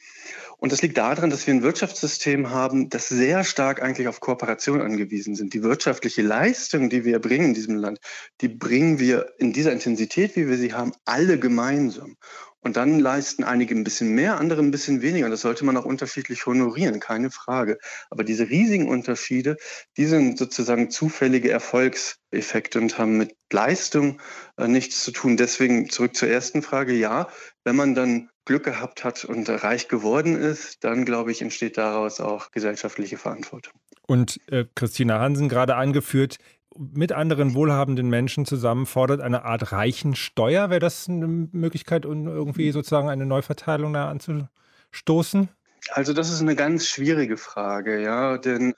Und 0.58 0.72
das 0.72 0.84
liegt 0.84 1.00
daran, 1.00 1.32
dass 1.32 1.48
wir 1.48 1.56
ein 1.56 1.64
Wirtschaftssystem 1.64 2.52
haben, 2.52 2.90
das 2.90 3.10
sehr 3.10 3.44
stark 3.44 3.82
eigentlich 3.82 4.08
auf 4.08 4.20
Kooperation 4.20 4.80
angewiesen 4.80 5.34
sind. 5.34 5.56
Die 5.56 5.64
wirtschaftliche 5.64 6.22
Leistung, 6.22 6.92
die 6.92 7.04
wir 7.04 7.18
bringen 7.18 7.46
in 7.46 7.54
diesem 7.56 7.78
Land, 7.78 8.00
die 8.42 8.48
bringen 8.48 9.00
wir 9.00 9.34
in 9.40 9.54
dieser 9.54 9.72
Intensität, 9.72 10.36
wie 10.36 10.48
wir 10.48 10.58
sie 10.58 10.74
haben, 10.74 10.92
alle 11.04 11.40
gemeinsam. 11.40 12.16
Und 12.62 12.78
dann 12.78 13.00
leisten 13.00 13.44
einige 13.44 13.76
ein 13.76 13.84
bisschen 13.84 14.14
mehr, 14.14 14.40
andere 14.40 14.62
ein 14.62 14.72
bisschen 14.72 15.02
weniger. 15.02 15.30
Das 15.30 15.42
sollte 15.42 15.66
man 15.66 15.78
auch 15.78 15.86
unterschiedlich 15.86 16.46
honorieren, 16.46 17.00
keine 17.00 17.32
Frage. 17.32 17.80
Aber 18.10 18.24
diese 18.24 18.50
riesigen 18.50 18.88
Unterschiede, 18.88 19.58
die 19.98 20.06
sind 20.06 20.38
sozusagen 20.38 20.92
zufällige 20.92 21.50
Erfolgseffekte 21.50 22.80
und 22.80 22.98
haben 23.00 23.18
mit 23.18 23.36
Leistung 23.52 24.22
äh, 24.58 24.68
nichts 24.68 25.04
zu 25.04 25.12
tun. 25.12 25.38
Deswegen 25.38 25.90
zurück 25.90 26.16
zur 26.16 26.30
ersten 26.30 26.62
Frage. 26.62 26.94
Ja, 26.94 27.30
wenn 27.64 27.76
man 27.76 27.96
dann 27.96 28.30
Glück 28.46 28.64
gehabt 28.64 29.04
hat 29.04 29.26
und 29.26 29.50
reich 29.50 29.88
geworden 29.88 30.36
ist, 30.36 30.84
dann 30.84 31.06
glaube 31.06 31.32
ich, 31.32 31.42
entsteht 31.42 31.78
daraus 31.78 32.20
auch 32.20 32.52
gesellschaftliche 32.52 33.18
Verantwortung. 33.18 33.74
Und 34.08 34.40
äh, 34.48 34.66
Christina 34.76 35.20
Hansen 35.20 35.50
gerade 35.50 35.76
angeführt, 35.76 36.38
mit 36.78 37.12
anderen 37.12 37.54
wohlhabenden 37.54 38.10
Menschen 38.10 38.46
zusammen 38.46 38.86
fordert 38.86 39.22
eine 39.22 39.44
Art 39.44 39.72
Reichensteuer. 39.72 40.70
Wäre 40.70 40.80
das 40.80 41.10
eine 41.10 41.28
Möglichkeit, 41.28 42.06
um 42.06 42.28
irgendwie 42.28 42.72
sozusagen 42.72 43.10
eine 43.10 43.26
Neuverteilung 43.26 43.94
da 43.94 44.10
anzustoßen? 44.10 45.50
Also 45.90 46.14
das 46.14 46.32
ist 46.32 46.42
eine 46.42 46.56
ganz 46.56 46.88
schwierige 46.88 47.38
Frage, 47.38 48.02
ja, 48.02 48.38
denn 48.38 48.74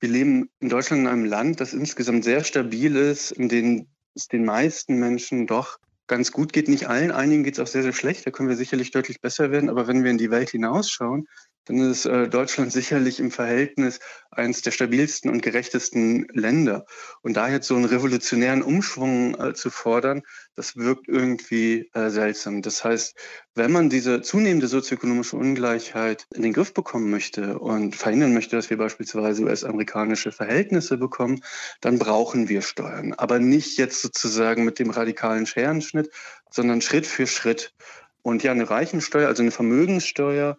wir 0.00 0.08
leben 0.08 0.50
in 0.58 0.68
Deutschland 0.68 1.02
in 1.02 1.08
einem 1.08 1.24
Land, 1.24 1.60
das 1.60 1.72
insgesamt 1.72 2.24
sehr 2.24 2.42
stabil 2.42 2.96
ist, 2.96 3.30
in 3.30 3.48
dem 3.48 3.86
es 4.14 4.26
den 4.26 4.44
meisten 4.44 4.98
Menschen 4.98 5.46
doch 5.46 5.78
ganz 6.06 6.32
gut 6.32 6.52
geht. 6.52 6.68
Nicht 6.68 6.88
allen, 6.88 7.12
einigen 7.12 7.44
geht 7.44 7.54
es 7.54 7.60
auch 7.60 7.66
sehr, 7.66 7.82
sehr 7.82 7.92
schlecht. 7.92 8.26
Da 8.26 8.30
können 8.30 8.48
wir 8.48 8.56
sicherlich 8.56 8.90
deutlich 8.90 9.20
besser 9.20 9.50
werden. 9.50 9.70
Aber 9.70 9.86
wenn 9.86 10.04
wir 10.04 10.10
in 10.10 10.18
die 10.18 10.30
Welt 10.30 10.50
hinausschauen, 10.50 11.26
dann 11.64 11.78
ist 11.78 12.06
äh, 12.06 12.28
Deutschland 12.28 12.72
sicherlich 12.72 13.20
im 13.20 13.30
Verhältnis 13.30 14.00
eines 14.30 14.62
der 14.62 14.70
stabilsten 14.70 15.30
und 15.30 15.42
gerechtesten 15.42 16.26
Länder. 16.32 16.86
Und 17.22 17.36
da 17.36 17.48
jetzt 17.48 17.68
so 17.68 17.76
einen 17.76 17.84
revolutionären 17.84 18.62
Umschwung 18.62 19.38
äh, 19.38 19.54
zu 19.54 19.70
fordern, 19.70 20.22
das 20.54 20.76
wirkt 20.76 21.08
irgendwie 21.08 21.90
äh, 21.92 22.08
seltsam. 22.10 22.62
Das 22.62 22.82
heißt, 22.82 23.14
wenn 23.54 23.72
man 23.72 23.90
diese 23.90 24.22
zunehmende 24.22 24.68
sozioökonomische 24.68 25.36
Ungleichheit 25.36 26.26
in 26.34 26.42
den 26.42 26.54
Griff 26.54 26.72
bekommen 26.72 27.10
möchte 27.10 27.58
und 27.58 27.94
verhindern 27.94 28.32
möchte, 28.32 28.56
dass 28.56 28.70
wir 28.70 28.78
beispielsweise 28.78 29.42
US-amerikanische 29.42 30.32
Verhältnisse 30.32 30.96
bekommen, 30.96 31.42
dann 31.80 31.98
brauchen 31.98 32.48
wir 32.48 32.62
Steuern. 32.62 33.12
Aber 33.12 33.38
nicht 33.38 33.78
jetzt 33.78 34.00
sozusagen 34.00 34.64
mit 34.64 34.78
dem 34.78 34.90
radikalen 34.90 35.46
Scherenschnitt, 35.46 36.10
sondern 36.50 36.80
Schritt 36.80 37.06
für 37.06 37.26
Schritt. 37.26 37.74
Und 38.22 38.42
ja, 38.42 38.52
eine 38.52 38.70
Reichensteuer, 38.70 39.28
also 39.28 39.42
eine 39.42 39.50
Vermögenssteuer, 39.50 40.56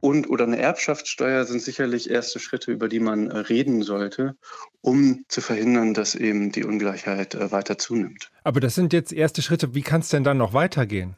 und 0.00 0.28
oder 0.28 0.44
eine 0.44 0.58
Erbschaftssteuer 0.58 1.44
sind 1.44 1.62
sicherlich 1.62 2.10
erste 2.10 2.38
Schritte, 2.38 2.70
über 2.72 2.88
die 2.88 3.00
man 3.00 3.30
äh, 3.30 3.38
reden 3.38 3.82
sollte, 3.82 4.36
um 4.80 5.24
zu 5.28 5.40
verhindern, 5.40 5.94
dass 5.94 6.14
eben 6.14 6.52
die 6.52 6.64
Ungleichheit 6.64 7.34
äh, 7.34 7.50
weiter 7.50 7.78
zunimmt. 7.78 8.30
Aber 8.42 8.60
das 8.60 8.74
sind 8.74 8.92
jetzt 8.92 9.12
erste 9.12 9.42
Schritte. 9.42 9.74
Wie 9.74 9.82
kann 9.82 10.00
es 10.00 10.08
denn 10.08 10.24
dann 10.24 10.38
noch 10.38 10.52
weitergehen? 10.52 11.16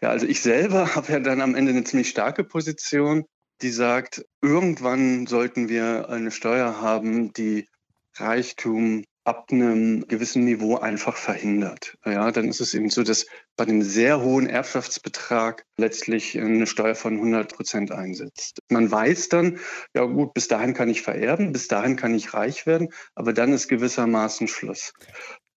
Ja, 0.00 0.10
also 0.10 0.26
ich 0.26 0.42
selber 0.42 0.94
habe 0.94 1.12
ja 1.12 1.20
dann 1.20 1.40
am 1.40 1.54
Ende 1.54 1.72
eine 1.72 1.84
ziemlich 1.84 2.08
starke 2.08 2.44
Position, 2.44 3.24
die 3.62 3.70
sagt, 3.70 4.24
irgendwann 4.42 5.26
sollten 5.26 5.68
wir 5.68 6.08
eine 6.08 6.30
Steuer 6.30 6.80
haben, 6.80 7.32
die 7.32 7.68
Reichtum 8.16 9.04
ab 9.24 9.48
einem 9.50 10.06
gewissen 10.06 10.44
Niveau 10.44 10.76
einfach 10.76 11.16
verhindert. 11.16 11.96
Ja, 12.04 12.30
dann 12.30 12.48
ist 12.48 12.60
es 12.60 12.74
eben 12.74 12.90
so, 12.90 13.02
dass 13.02 13.26
bei 13.56 13.64
einem 13.64 13.82
sehr 13.82 14.20
hohen 14.20 14.46
Erbschaftsbetrag 14.46 15.64
letztlich 15.78 16.38
eine 16.38 16.66
Steuer 16.66 16.94
von 16.94 17.14
100 17.14 17.54
Prozent 17.54 17.90
einsetzt. 17.90 18.60
Man 18.68 18.90
weiß 18.90 19.30
dann, 19.30 19.58
ja 19.94 20.04
gut, 20.04 20.34
bis 20.34 20.48
dahin 20.48 20.74
kann 20.74 20.90
ich 20.90 21.02
vererben, 21.02 21.52
bis 21.52 21.68
dahin 21.68 21.96
kann 21.96 22.14
ich 22.14 22.34
reich 22.34 22.66
werden, 22.66 22.90
aber 23.14 23.32
dann 23.32 23.52
ist 23.52 23.68
gewissermaßen 23.68 24.46
Schluss. 24.46 24.92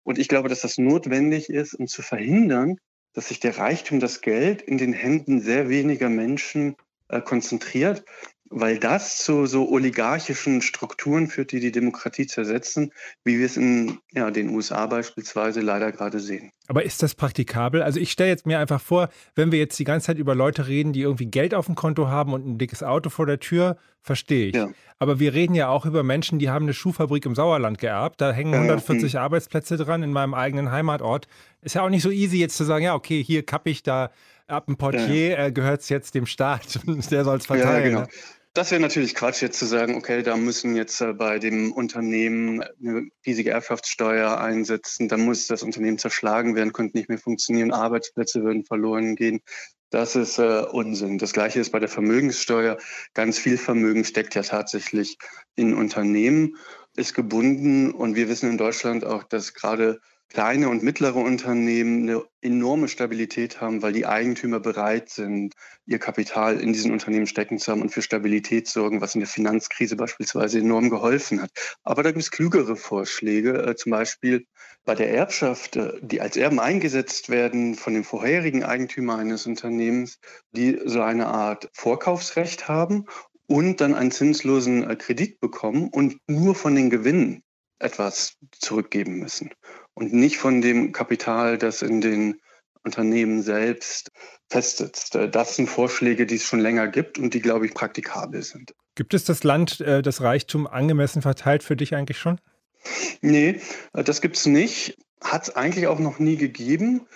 Und 0.02 0.18
ich 0.18 0.28
glaube, 0.28 0.48
dass 0.48 0.62
das 0.62 0.78
notwendig 0.78 1.50
ist, 1.50 1.74
um 1.74 1.86
zu 1.86 2.00
verhindern, 2.00 2.76
dass 3.12 3.28
sich 3.28 3.40
der 3.40 3.58
Reichtum, 3.58 4.00
das 4.00 4.22
Geld 4.22 4.62
in 4.62 4.78
den 4.78 4.94
Händen 4.94 5.40
sehr 5.40 5.68
weniger 5.68 6.08
Menschen 6.08 6.76
äh, 7.08 7.20
konzentriert 7.20 8.04
weil 8.50 8.78
das 8.78 9.18
zu 9.18 9.46
so 9.46 9.70
oligarchischen 9.70 10.62
Strukturen 10.62 11.28
führt, 11.28 11.52
die 11.52 11.60
die 11.60 11.72
Demokratie 11.72 12.26
zersetzen, 12.26 12.92
wie 13.24 13.38
wir 13.38 13.46
es 13.46 13.56
in 13.56 13.98
ja, 14.12 14.30
den 14.30 14.50
USA 14.50 14.86
beispielsweise 14.86 15.60
leider 15.60 15.92
gerade 15.92 16.20
sehen. 16.20 16.50
Aber 16.66 16.82
ist 16.82 17.02
das 17.02 17.14
praktikabel? 17.14 17.82
Also 17.82 18.00
ich 18.00 18.10
stelle 18.10 18.30
jetzt 18.30 18.46
mir 18.46 18.58
einfach 18.58 18.80
vor, 18.80 19.08
wenn 19.34 19.52
wir 19.52 19.58
jetzt 19.58 19.78
die 19.78 19.84
ganze 19.84 20.06
Zeit 20.06 20.18
über 20.18 20.34
Leute 20.34 20.66
reden, 20.66 20.92
die 20.92 21.00
irgendwie 21.00 21.26
Geld 21.26 21.54
auf 21.54 21.66
dem 21.66 21.74
Konto 21.74 22.08
haben 22.08 22.32
und 22.32 22.46
ein 22.46 22.58
dickes 22.58 22.82
Auto 22.82 23.10
vor 23.10 23.26
der 23.26 23.40
Tür, 23.40 23.76
verstehe 24.02 24.48
ich. 24.48 24.54
Ja. 24.54 24.68
Aber 24.98 25.20
wir 25.20 25.34
reden 25.34 25.54
ja 25.54 25.68
auch 25.68 25.86
über 25.86 26.02
Menschen, 26.02 26.38
die 26.38 26.50
haben 26.50 26.64
eine 26.64 26.74
Schuhfabrik 26.74 27.24
im 27.26 27.34
Sauerland 27.34 27.78
geerbt. 27.78 28.20
Da 28.20 28.32
hängen 28.32 28.54
140 28.54 29.14
ja, 29.14 29.22
Arbeitsplätze 29.22 29.76
dran 29.76 30.02
in 30.02 30.12
meinem 30.12 30.34
eigenen 30.34 30.70
Heimatort. 30.70 31.28
Ist 31.62 31.74
ja 31.74 31.82
auch 31.82 31.90
nicht 31.90 32.02
so 32.02 32.10
easy 32.10 32.38
jetzt 32.38 32.56
zu 32.56 32.64
sagen, 32.64 32.84
ja, 32.84 32.94
okay, 32.94 33.22
hier 33.22 33.44
kappe 33.44 33.70
ich 33.70 33.82
da 33.82 34.10
ab 34.46 34.68
ein 34.68 34.76
Portier, 34.76 35.38
äh, 35.38 35.52
gehört 35.52 35.82
es 35.82 35.88
jetzt 35.88 36.14
dem 36.14 36.26
Staat. 36.26 36.80
Der 37.10 37.24
soll 37.24 37.38
es 37.38 37.46
verteilen. 37.46 37.92
Ja, 37.92 38.00
genau. 38.00 38.08
Das 38.54 38.70
wäre 38.70 38.80
natürlich 38.80 39.14
Quatsch, 39.14 39.42
jetzt 39.42 39.58
zu 39.58 39.66
sagen, 39.66 39.94
okay, 39.94 40.22
da 40.22 40.36
müssen 40.36 40.74
jetzt 40.74 41.00
äh, 41.00 41.12
bei 41.12 41.38
dem 41.38 41.72
Unternehmen 41.72 42.62
eine 42.62 43.08
riesige 43.26 43.50
Erbschaftssteuer 43.50 44.38
einsetzen, 44.40 45.08
dann 45.08 45.20
muss 45.20 45.46
das 45.46 45.62
Unternehmen 45.62 45.98
zerschlagen 45.98 46.56
werden, 46.56 46.72
könnte 46.72 46.96
nicht 46.96 47.08
mehr 47.08 47.18
funktionieren, 47.18 47.72
Arbeitsplätze 47.72 48.42
würden 48.42 48.64
verloren 48.64 49.16
gehen. 49.16 49.40
Das 49.90 50.16
ist 50.16 50.38
äh, 50.38 50.64
Unsinn. 50.70 51.18
Das 51.18 51.32
gleiche 51.32 51.60
ist 51.60 51.70
bei 51.70 51.78
der 51.78 51.88
Vermögenssteuer. 51.88 52.78
Ganz 53.14 53.38
viel 53.38 53.56
Vermögen 53.56 54.04
steckt 54.04 54.34
ja 54.34 54.42
tatsächlich 54.42 55.18
in 55.54 55.74
Unternehmen, 55.74 56.56
ist 56.96 57.14
gebunden 57.14 57.92
und 57.92 58.16
wir 58.16 58.28
wissen 58.28 58.50
in 58.50 58.58
Deutschland 58.58 59.04
auch, 59.04 59.22
dass 59.24 59.54
gerade 59.54 60.00
kleine 60.28 60.68
und 60.68 60.82
mittlere 60.82 61.16
Unternehmen 61.16 62.02
eine 62.02 62.22
enorme 62.42 62.88
Stabilität 62.88 63.60
haben, 63.60 63.82
weil 63.82 63.92
die 63.92 64.06
Eigentümer 64.06 64.60
bereit 64.60 65.08
sind, 65.08 65.54
ihr 65.86 65.98
Kapital 65.98 66.60
in 66.60 66.72
diesen 66.72 66.92
Unternehmen 66.92 67.26
stecken 67.26 67.58
zu 67.58 67.72
haben 67.72 67.80
und 67.80 67.90
für 67.90 68.02
Stabilität 68.02 68.68
sorgen, 68.68 69.00
was 69.00 69.14
in 69.14 69.20
der 69.20 69.28
Finanzkrise 69.28 69.96
beispielsweise 69.96 70.58
enorm 70.58 70.90
geholfen 70.90 71.40
hat. 71.40 71.50
Aber 71.82 72.02
da 72.02 72.10
gibt 72.10 72.22
es 72.22 72.30
klügere 72.30 72.76
Vorschläge, 72.76 73.66
äh, 73.66 73.74
zum 73.74 73.90
Beispiel 73.90 74.46
bei 74.84 74.94
der 74.94 75.10
Erbschaft, 75.12 75.76
äh, 75.76 75.92
die 76.02 76.20
als 76.20 76.36
Erben 76.36 76.60
eingesetzt 76.60 77.30
werden 77.30 77.74
von 77.74 77.94
dem 77.94 78.04
vorherigen 78.04 78.64
Eigentümer 78.64 79.16
eines 79.16 79.46
Unternehmens, 79.46 80.18
die 80.52 80.78
so 80.84 81.00
eine 81.00 81.28
Art 81.28 81.70
Vorkaufsrecht 81.72 82.68
haben 82.68 83.06
und 83.46 83.80
dann 83.80 83.94
einen 83.94 84.10
zinslosen 84.10 84.88
äh, 84.88 84.94
Kredit 84.96 85.40
bekommen 85.40 85.88
und 85.88 86.18
nur 86.26 86.54
von 86.54 86.74
den 86.74 86.90
Gewinnen 86.90 87.42
etwas 87.80 88.36
zurückgeben 88.58 89.18
müssen 89.18 89.50
und 89.98 90.12
nicht 90.12 90.38
von 90.38 90.60
dem 90.60 90.92
Kapital, 90.92 91.58
das 91.58 91.82
in 91.82 92.00
den 92.00 92.40
Unternehmen 92.84 93.42
selbst 93.42 94.12
festsitzt. 94.48 95.16
Das 95.32 95.56
sind 95.56 95.68
Vorschläge, 95.68 96.24
die 96.24 96.36
es 96.36 96.44
schon 96.44 96.60
länger 96.60 96.86
gibt 96.86 97.18
und 97.18 97.34
die, 97.34 97.40
glaube 97.40 97.66
ich, 97.66 97.74
praktikabel 97.74 98.42
sind. 98.42 98.74
Gibt 98.94 99.12
es 99.12 99.24
das 99.24 99.42
Land, 99.42 99.80
äh, 99.80 100.00
das 100.00 100.20
Reichtum 100.20 100.68
angemessen 100.68 101.20
verteilt 101.20 101.64
für 101.64 101.74
dich 101.74 101.96
eigentlich 101.96 102.18
schon? 102.18 102.40
Nee, 103.22 103.60
äh, 103.92 104.04
das 104.04 104.20
gibt 104.20 104.36
es 104.36 104.46
nicht. 104.46 104.96
Hat 105.20 105.48
es 105.48 105.56
eigentlich 105.56 105.88
auch 105.88 105.98
noch 105.98 106.20
nie 106.20 106.36
gegeben. 106.36 107.08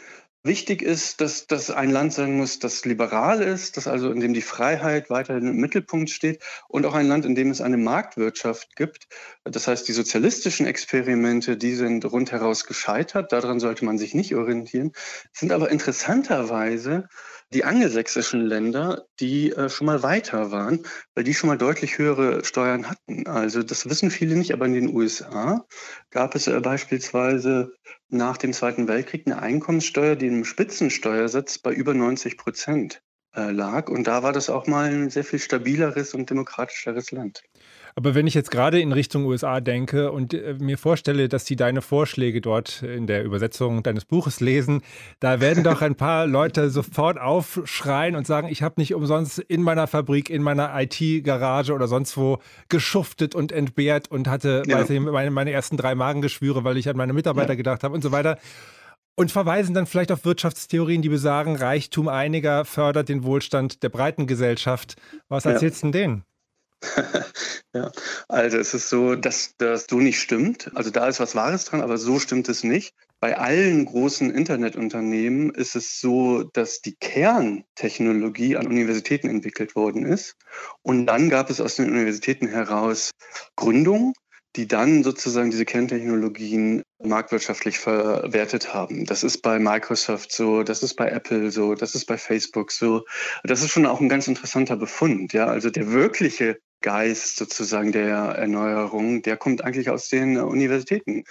Wichtig 0.44 0.82
ist, 0.82 1.20
dass 1.20 1.46
das 1.46 1.70
ein 1.70 1.90
Land 1.90 2.12
sein 2.12 2.36
muss, 2.36 2.58
das 2.58 2.84
liberal 2.84 3.40
ist, 3.40 3.76
das 3.76 3.86
also 3.86 4.10
in 4.10 4.18
dem 4.18 4.34
die 4.34 4.42
Freiheit 4.42 5.08
weiterhin 5.08 5.46
im 5.46 5.56
Mittelpunkt 5.56 6.10
steht 6.10 6.42
und 6.66 6.84
auch 6.84 6.94
ein 6.94 7.06
Land, 7.06 7.24
in 7.24 7.36
dem 7.36 7.52
es 7.52 7.60
eine 7.60 7.76
Marktwirtschaft 7.76 8.74
gibt. 8.74 9.06
Das 9.44 9.68
heißt, 9.68 9.86
die 9.86 9.92
sozialistischen 9.92 10.66
Experimente, 10.66 11.56
die 11.56 11.76
sind 11.76 12.04
rundheraus 12.04 12.66
gescheitert. 12.66 13.30
Daran 13.30 13.60
sollte 13.60 13.84
man 13.84 13.98
sich 13.98 14.14
nicht 14.14 14.34
orientieren. 14.34 14.90
sind 15.32 15.52
aber 15.52 15.70
interessanterweise 15.70 17.08
die 17.52 17.64
angelsächsischen 17.64 18.44
Länder, 18.46 19.06
die 19.20 19.52
äh, 19.52 19.68
schon 19.68 19.86
mal 19.86 20.02
weiter 20.02 20.50
waren, 20.50 20.84
weil 21.14 21.24
die 21.24 21.34
schon 21.34 21.48
mal 21.48 21.58
deutlich 21.58 21.98
höhere 21.98 22.44
Steuern 22.44 22.88
hatten. 22.88 23.26
Also 23.26 23.62
das 23.62 23.88
wissen 23.88 24.10
viele 24.10 24.36
nicht, 24.36 24.52
aber 24.52 24.66
in 24.66 24.74
den 24.74 24.94
USA 24.94 25.64
gab 26.10 26.34
es 26.34 26.46
äh, 26.46 26.60
beispielsweise 26.60 27.72
nach 28.08 28.36
dem 28.36 28.52
Zweiten 28.52 28.88
Weltkrieg 28.88 29.26
eine 29.26 29.40
Einkommenssteuer, 29.40 30.16
die 30.16 30.26
im 30.26 30.44
Spitzensteuersatz 30.44 31.58
bei 31.58 31.72
über 31.72 31.94
90 31.94 32.36
Prozent 32.36 33.02
äh, 33.34 33.50
lag. 33.50 33.88
Und 33.88 34.06
da 34.06 34.22
war 34.22 34.32
das 34.32 34.50
auch 34.50 34.66
mal 34.66 34.90
ein 34.90 35.10
sehr 35.10 35.24
viel 35.24 35.38
stabileres 35.38 36.14
und 36.14 36.30
demokratischeres 36.30 37.10
Land. 37.10 37.42
Aber 37.94 38.14
wenn 38.14 38.26
ich 38.26 38.34
jetzt 38.34 38.50
gerade 38.50 38.80
in 38.80 38.92
Richtung 38.92 39.24
USA 39.26 39.60
denke 39.60 40.12
und 40.12 40.34
äh, 40.34 40.54
mir 40.58 40.78
vorstelle, 40.78 41.28
dass 41.28 41.46
sie 41.46 41.56
deine 41.56 41.82
Vorschläge 41.82 42.40
dort 42.40 42.82
in 42.82 43.06
der 43.06 43.24
Übersetzung 43.24 43.82
deines 43.82 44.04
Buches 44.04 44.40
lesen, 44.40 44.82
da 45.20 45.40
werden 45.40 45.62
doch 45.64 45.82
ein 45.82 45.94
paar 45.94 46.26
Leute 46.26 46.70
sofort 46.70 47.18
aufschreien 47.18 48.16
und 48.16 48.26
sagen, 48.26 48.48
ich 48.48 48.62
habe 48.62 48.80
nicht 48.80 48.94
umsonst 48.94 49.38
in 49.38 49.62
meiner 49.62 49.86
Fabrik, 49.86 50.30
in 50.30 50.42
meiner 50.42 50.70
IT-Garage 50.80 51.72
oder 51.72 51.88
sonst 51.88 52.16
wo 52.16 52.38
geschuftet 52.68 53.34
und 53.34 53.52
entbehrt 53.52 54.10
und 54.10 54.28
hatte 54.28 54.62
ja. 54.66 54.78
weiß 54.78 54.90
ich, 54.90 55.00
meine, 55.00 55.30
meine 55.30 55.50
ersten 55.50 55.76
drei 55.76 55.94
Magengeschwüre, 55.94 56.64
weil 56.64 56.76
ich 56.76 56.88
an 56.88 56.96
meine 56.96 57.12
Mitarbeiter 57.12 57.52
ja. 57.52 57.56
gedacht 57.56 57.84
habe 57.84 57.94
und 57.94 58.02
so 58.02 58.12
weiter. 58.12 58.38
Und 59.14 59.30
verweisen 59.30 59.74
dann 59.74 59.86
vielleicht 59.86 60.10
auf 60.10 60.24
Wirtschaftstheorien, 60.24 61.02
die 61.02 61.10
besagen, 61.10 61.56
Reichtum 61.56 62.08
einiger 62.08 62.64
fördert 62.64 63.10
den 63.10 63.24
Wohlstand 63.24 63.82
der 63.82 63.90
breiten 63.90 64.26
Gesellschaft. 64.26 64.96
Was 65.28 65.44
erzählst 65.44 65.82
du 65.82 65.88
ja. 65.88 65.92
denn 65.92 66.00
denen? 66.00 66.24
ja, 67.74 67.90
also 68.28 68.58
es 68.58 68.74
ist 68.74 68.88
so, 68.88 69.14
dass 69.14 69.54
das 69.58 69.86
so 69.88 69.98
nicht 69.98 70.20
stimmt. 70.20 70.70
Also 70.74 70.90
da 70.90 71.06
ist 71.06 71.20
was 71.20 71.34
Wahres 71.34 71.64
dran, 71.64 71.80
aber 71.80 71.98
so 71.98 72.18
stimmt 72.18 72.48
es 72.48 72.64
nicht. 72.64 72.94
Bei 73.20 73.38
allen 73.38 73.84
großen 73.84 74.30
Internetunternehmen 74.30 75.54
ist 75.54 75.76
es 75.76 76.00
so, 76.00 76.42
dass 76.42 76.80
die 76.80 76.96
Kerntechnologie 76.96 78.56
an 78.56 78.66
Universitäten 78.66 79.28
entwickelt 79.28 79.76
worden 79.76 80.04
ist. 80.04 80.34
Und 80.82 81.06
dann 81.06 81.30
gab 81.30 81.48
es 81.48 81.60
aus 81.60 81.76
den 81.76 81.88
Universitäten 81.88 82.48
heraus 82.48 83.12
Gründungen, 83.54 84.12
die 84.56 84.66
dann 84.66 85.02
sozusagen 85.02 85.50
diese 85.50 85.64
Kerntechnologien 85.64 86.82
marktwirtschaftlich 87.02 87.78
verwertet 87.78 88.74
haben. 88.74 89.06
Das 89.06 89.22
ist 89.22 89.38
bei 89.38 89.58
Microsoft 89.58 90.32
so, 90.32 90.62
das 90.62 90.82
ist 90.82 90.94
bei 90.94 91.08
Apple 91.08 91.50
so, 91.50 91.74
das 91.74 91.94
ist 91.94 92.06
bei 92.06 92.18
Facebook 92.18 92.70
so. 92.72 93.04
Das 93.44 93.62
ist 93.62 93.70
schon 93.70 93.86
auch 93.86 94.00
ein 94.00 94.08
ganz 94.08 94.28
interessanter 94.28 94.76
Befund. 94.76 95.32
Ja, 95.32 95.46
also 95.46 95.70
der 95.70 95.90
wirkliche 95.92 96.58
Geist 96.82 97.36
sozusagen 97.36 97.92
der 97.92 98.16
Erneuerung, 98.16 99.22
der 99.22 99.36
kommt 99.36 99.64
eigentlich 99.64 99.90
aus 99.90 100.08
den 100.08 100.38
Universitäten. 100.38 101.24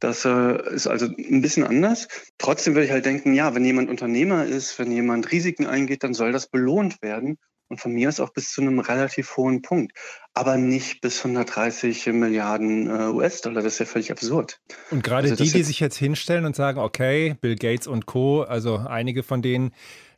Das 0.00 0.24
äh, 0.24 0.74
ist 0.74 0.86
also 0.86 1.06
ein 1.06 1.42
bisschen 1.42 1.64
anders. 1.64 2.08
Trotzdem 2.38 2.74
würde 2.74 2.86
ich 2.86 2.92
halt 2.92 3.04
denken, 3.04 3.34
ja, 3.34 3.54
wenn 3.54 3.64
jemand 3.64 3.90
Unternehmer 3.90 4.44
ist, 4.44 4.78
wenn 4.78 4.90
jemand 4.90 5.30
Risiken 5.30 5.66
eingeht, 5.66 6.02
dann 6.02 6.14
soll 6.14 6.32
das 6.32 6.48
belohnt 6.48 7.02
werden. 7.02 7.38
Und 7.68 7.80
von 7.80 7.92
mir 7.92 8.08
aus 8.08 8.18
auch 8.18 8.32
bis 8.32 8.50
zu 8.50 8.62
einem 8.62 8.80
relativ 8.80 9.36
hohen 9.36 9.62
Punkt. 9.62 9.92
Aber 10.34 10.56
nicht 10.56 11.00
bis 11.02 11.18
130 11.18 12.06
Milliarden 12.06 12.88
äh, 12.88 13.12
US-Dollar. 13.12 13.62
Das 13.62 13.74
ist 13.74 13.78
ja 13.78 13.86
völlig 13.86 14.10
absurd. 14.10 14.58
Und 14.90 15.04
gerade 15.04 15.30
also 15.30 15.44
die, 15.44 15.52
die 15.52 15.62
sich 15.62 15.78
jetzt 15.78 15.96
hinstellen 15.96 16.46
und 16.46 16.56
sagen, 16.56 16.80
okay, 16.80 17.36
Bill 17.40 17.54
Gates 17.54 17.86
und 17.86 18.06
Co., 18.06 18.42
also 18.42 18.78
einige 18.78 19.22
von 19.22 19.40
denen, 19.40 19.72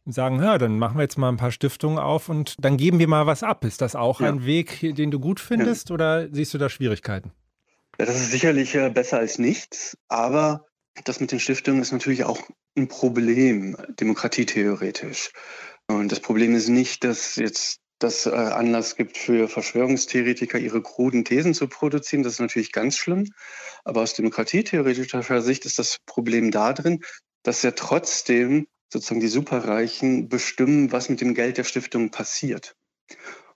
sagen, 0.07 0.43
ja, 0.43 0.59
dann 0.59 0.79
machen 0.79 0.97
wir 0.97 1.03
jetzt 1.03 1.19
mal 1.19 1.29
ein 1.29 1.37
paar 1.37 1.53
Stiftungen 1.53 1.99
auf 1.99 2.29
und 2.29 2.57
dann 2.59 2.77
geben 2.77 2.99
wir 2.99 3.09
mal 3.09 3.27
was 3.27 3.43
ab. 3.43 3.65
Ist 3.65 3.81
das 3.81 3.95
auch 3.95 4.21
ja. 4.21 4.29
ein 4.29 4.45
Weg, 4.45 4.81
den 4.81 5.11
du 5.11 5.21
gut 5.21 5.41
findest 5.41 5.91
ja. 5.91 5.95
oder 5.95 6.29
siehst 6.33 6.53
du 6.55 6.59
da 6.59 6.69
Schwierigkeiten? 6.69 7.33
Ja, 7.99 8.07
das 8.07 8.17
ist 8.17 8.31
sicherlich 8.31 8.75
äh, 8.75 8.91
besser 8.91 9.19
als 9.19 9.39
nichts, 9.39 9.97
aber 10.09 10.67
das 11.05 11.21
mit 11.21 11.31
den 11.31 11.41
Stiftungen 11.41 11.83
ist 11.83 11.93
natürlich 11.93 12.25
auch 12.25 12.41
ein 12.77 12.89
Problem, 12.89 13.77
demokratietheoretisch. 14.01 15.31
Und 15.89 16.11
das 16.11 16.21
Problem 16.21 16.55
ist 16.55 16.69
nicht, 16.69 17.05
dass 17.05 17.37
jetzt 17.37 17.79
das 17.99 18.27
äh, 18.27 18.31
Anlass 18.31 18.97
gibt 18.97 19.17
für 19.17 19.49
Verschwörungstheoretiker, 19.49 20.59
ihre 20.59 20.83
kruden 20.83 21.25
Thesen 21.25 21.55
zu 21.55 21.69
produzieren. 21.69 22.23
Das 22.23 22.35
ist 22.35 22.41
natürlich 22.41 22.73
ganz 22.73 22.97
schlimm. 22.97 23.29
Aber 23.85 24.03
aus 24.03 24.15
demokratietheoretischer 24.15 25.43
Sicht 25.43 25.65
ist 25.65 25.79
das 25.79 25.99
Problem 26.07 26.51
darin, 26.51 27.01
dass 27.43 27.63
ja 27.63 27.73
trotzdem 27.73 28.67
sozusagen 28.93 29.21
die 29.21 29.29
Superreichen 29.29 30.29
bestimmen, 30.29 30.93
was 30.93 31.09
mit 31.09 31.21
dem 31.21 31.35
Geld 31.35 31.57
der 31.57 31.65
Stiftung 31.65 32.11
passiert. 32.11 32.77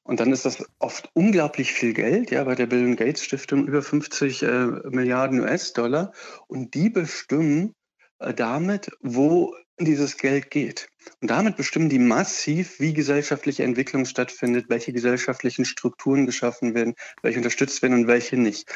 Und 0.02 0.20
dann 0.20 0.32
ist 0.32 0.44
das 0.44 0.64
oft 0.78 1.10
unglaublich 1.14 1.72
viel 1.72 1.92
Geld, 1.92 2.30
ja, 2.30 2.44
bei 2.44 2.54
der 2.54 2.66
Bill 2.66 2.94
Gates 2.94 3.24
Stiftung 3.24 3.66
über 3.66 3.82
50 3.82 4.42
äh, 4.42 4.66
Milliarden 4.90 5.40
US-Dollar. 5.40 6.12
Und 6.46 6.74
die 6.74 6.90
bestimmen 6.90 7.74
äh, 8.20 8.32
damit, 8.32 8.90
wo 9.00 9.54
dieses 9.78 10.16
Geld 10.16 10.50
geht. 10.50 10.88
Und 11.20 11.30
damit 11.30 11.56
bestimmen 11.56 11.88
die 11.88 11.98
massiv, 11.98 12.80
wie 12.80 12.94
gesellschaftliche 12.94 13.64
Entwicklung 13.64 14.06
stattfindet, 14.06 14.66
welche 14.68 14.92
gesellschaftlichen 14.92 15.64
Strukturen 15.64 16.24
geschaffen 16.24 16.74
werden, 16.74 16.94
welche 17.22 17.38
unterstützt 17.38 17.82
werden 17.82 17.94
und 17.94 18.06
welche 18.06 18.36
nicht. 18.36 18.72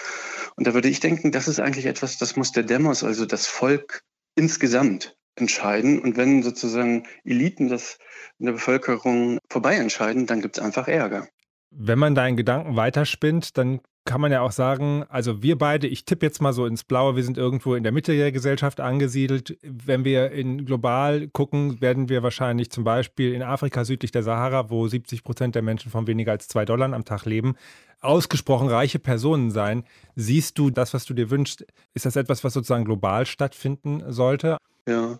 Und 0.56 0.66
da 0.66 0.74
würde 0.74 0.88
ich 0.88 1.00
denken, 1.00 1.32
das 1.32 1.48
ist 1.48 1.60
eigentlich 1.60 1.86
etwas, 1.86 2.18
das 2.18 2.36
muss 2.36 2.52
der 2.52 2.64
Demos, 2.64 3.02
also 3.02 3.24
das 3.24 3.46
Volk 3.46 4.02
insgesamt 4.34 5.16
entscheiden. 5.40 6.00
Und 6.00 6.16
wenn 6.16 6.42
sozusagen 6.42 7.04
Eliten 7.24 7.68
das 7.68 7.98
in 8.38 8.46
der 8.46 8.52
Bevölkerung 8.52 9.38
vorbei 9.48 9.76
entscheiden, 9.76 10.26
dann 10.26 10.40
gibt 10.40 10.58
es 10.58 10.64
einfach 10.64 10.88
Ärger. 10.88 11.28
Wenn 11.70 11.98
man 11.98 12.14
deinen 12.14 12.36
Gedanken 12.36 12.76
weiterspinnt, 12.76 13.56
dann 13.56 13.80
kann 14.04 14.20
man 14.20 14.32
ja 14.32 14.40
auch 14.40 14.50
sagen, 14.50 15.04
also 15.08 15.42
wir 15.42 15.56
beide, 15.58 15.86
ich 15.86 16.04
tippe 16.04 16.26
jetzt 16.26 16.40
mal 16.40 16.52
so 16.52 16.66
ins 16.66 16.84
Blaue, 16.84 17.16
wir 17.16 17.22
sind 17.22 17.38
irgendwo 17.38 17.74
in 17.74 17.82
der 17.82 17.92
Mitte 17.92 18.16
der 18.16 18.32
Gesellschaft 18.32 18.80
angesiedelt. 18.80 19.56
Wenn 19.62 20.04
wir 20.04 20.32
in 20.32 20.64
global 20.64 21.28
gucken, 21.28 21.80
werden 21.80 22.08
wir 22.08 22.22
wahrscheinlich 22.22 22.70
zum 22.70 22.82
Beispiel 22.82 23.34
in 23.34 23.42
Afrika 23.42 23.84
südlich 23.84 24.10
der 24.10 24.22
Sahara, 24.22 24.70
wo 24.70 24.88
70 24.88 25.22
Prozent 25.22 25.54
der 25.54 25.62
Menschen 25.62 25.90
von 25.92 26.06
weniger 26.06 26.32
als 26.32 26.48
zwei 26.48 26.64
Dollar 26.64 26.92
am 26.92 27.04
Tag 27.04 27.24
leben, 27.24 27.54
ausgesprochen 28.00 28.68
reiche 28.68 28.98
Personen 28.98 29.50
sein. 29.50 29.84
Siehst 30.16 30.58
du 30.58 30.70
das, 30.70 30.94
was 30.94 31.04
du 31.04 31.14
dir 31.14 31.30
wünschst? 31.30 31.66
Ist 31.94 32.06
das 32.06 32.16
etwas, 32.16 32.44
was 32.44 32.52
sozusagen 32.52 32.84
global 32.84 33.26
stattfinden 33.26 34.02
sollte? 34.12 34.56
Ja. 34.86 35.18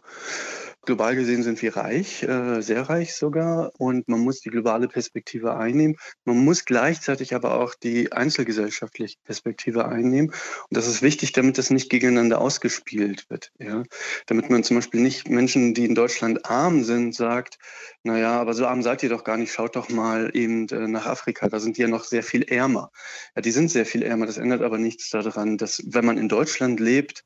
Global 0.86 1.14
gesehen 1.14 1.42
sind 1.42 1.60
wir 1.60 1.76
reich, 1.76 2.22
äh, 2.22 2.62
sehr 2.62 2.88
reich 2.88 3.14
sogar, 3.14 3.70
und 3.76 4.08
man 4.08 4.20
muss 4.20 4.40
die 4.40 4.48
globale 4.48 4.88
Perspektive 4.88 5.54
einnehmen. 5.54 5.96
Man 6.24 6.42
muss 6.42 6.64
gleichzeitig 6.64 7.34
aber 7.34 7.60
auch 7.60 7.74
die 7.74 8.12
einzelgesellschaftliche 8.12 9.16
Perspektive 9.24 9.86
einnehmen. 9.86 10.30
Und 10.30 10.76
das 10.76 10.86
ist 10.86 11.02
wichtig, 11.02 11.32
damit 11.32 11.58
das 11.58 11.68
nicht 11.68 11.90
gegeneinander 11.90 12.40
ausgespielt 12.40 13.28
wird. 13.28 13.52
Ja? 13.58 13.82
Damit 14.26 14.48
man 14.48 14.64
zum 14.64 14.78
Beispiel 14.78 15.02
nicht 15.02 15.28
Menschen, 15.28 15.74
die 15.74 15.84
in 15.84 15.94
Deutschland 15.94 16.46
arm 16.46 16.82
sind, 16.82 17.14
sagt, 17.14 17.58
naja, 18.02 18.40
aber 18.40 18.54
so 18.54 18.66
arm 18.66 18.82
seid 18.82 19.02
ihr 19.02 19.10
doch 19.10 19.24
gar 19.24 19.36
nicht, 19.36 19.52
schaut 19.52 19.76
doch 19.76 19.90
mal 19.90 20.30
eben 20.34 20.68
äh, 20.68 20.88
nach 20.88 21.06
Afrika, 21.06 21.48
da 21.48 21.60
sind 21.60 21.76
die 21.76 21.82
ja 21.82 21.88
noch 21.88 22.04
sehr 22.04 22.22
viel 22.22 22.42
ärmer. 22.42 22.90
Ja, 23.36 23.42
die 23.42 23.50
sind 23.50 23.70
sehr 23.70 23.84
viel 23.84 24.02
ärmer, 24.02 24.26
das 24.26 24.38
ändert 24.38 24.62
aber 24.62 24.78
nichts 24.78 25.10
daran, 25.10 25.58
dass 25.58 25.82
wenn 25.86 26.06
man 26.06 26.16
in 26.16 26.28
Deutschland 26.28 26.80
lebt 26.80 27.24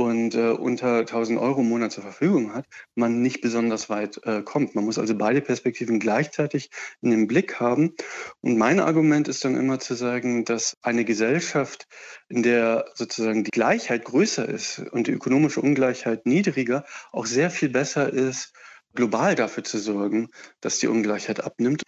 und 0.00 0.34
äh, 0.34 0.48
unter 0.50 1.00
1000 1.00 1.38
Euro 1.38 1.60
im 1.60 1.68
Monat 1.68 1.92
zur 1.92 2.02
Verfügung 2.02 2.54
hat, 2.54 2.64
man 2.94 3.20
nicht 3.20 3.42
besonders 3.42 3.90
weit 3.90 4.18
äh, 4.24 4.40
kommt. 4.42 4.74
Man 4.74 4.84
muss 4.86 4.98
also 4.98 5.14
beide 5.14 5.42
Perspektiven 5.42 6.00
gleichzeitig 6.00 6.70
in 7.02 7.10
den 7.10 7.26
Blick 7.26 7.60
haben. 7.60 7.94
Und 8.40 8.56
mein 8.56 8.80
Argument 8.80 9.28
ist 9.28 9.44
dann 9.44 9.56
immer 9.56 9.78
zu 9.78 9.94
sagen, 9.94 10.46
dass 10.46 10.74
eine 10.80 11.04
Gesellschaft, 11.04 11.86
in 12.30 12.42
der 12.42 12.86
sozusagen 12.94 13.44
die 13.44 13.50
Gleichheit 13.50 14.06
größer 14.06 14.48
ist 14.48 14.78
und 14.90 15.06
die 15.06 15.12
ökonomische 15.12 15.60
Ungleichheit 15.60 16.24
niedriger, 16.24 16.84
auch 17.12 17.26
sehr 17.26 17.50
viel 17.50 17.68
besser 17.68 18.10
ist, 18.10 18.54
global 18.94 19.34
dafür 19.34 19.64
zu 19.64 19.78
sorgen, 19.78 20.28
dass 20.60 20.78
die 20.78 20.88
Ungleichheit 20.88 21.40
abnimmt. 21.40 21.82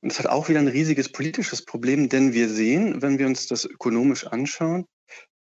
Und 0.00 0.12
das 0.12 0.18
hat 0.18 0.26
auch 0.26 0.48
wieder 0.48 0.58
ein 0.58 0.68
riesiges 0.68 1.10
politisches 1.10 1.64
Problem, 1.64 2.08
denn 2.08 2.32
wir 2.32 2.48
sehen, 2.48 3.02
wenn 3.02 3.18
wir 3.18 3.26
uns 3.26 3.46
das 3.46 3.64
ökonomisch 3.64 4.26
anschauen, 4.26 4.86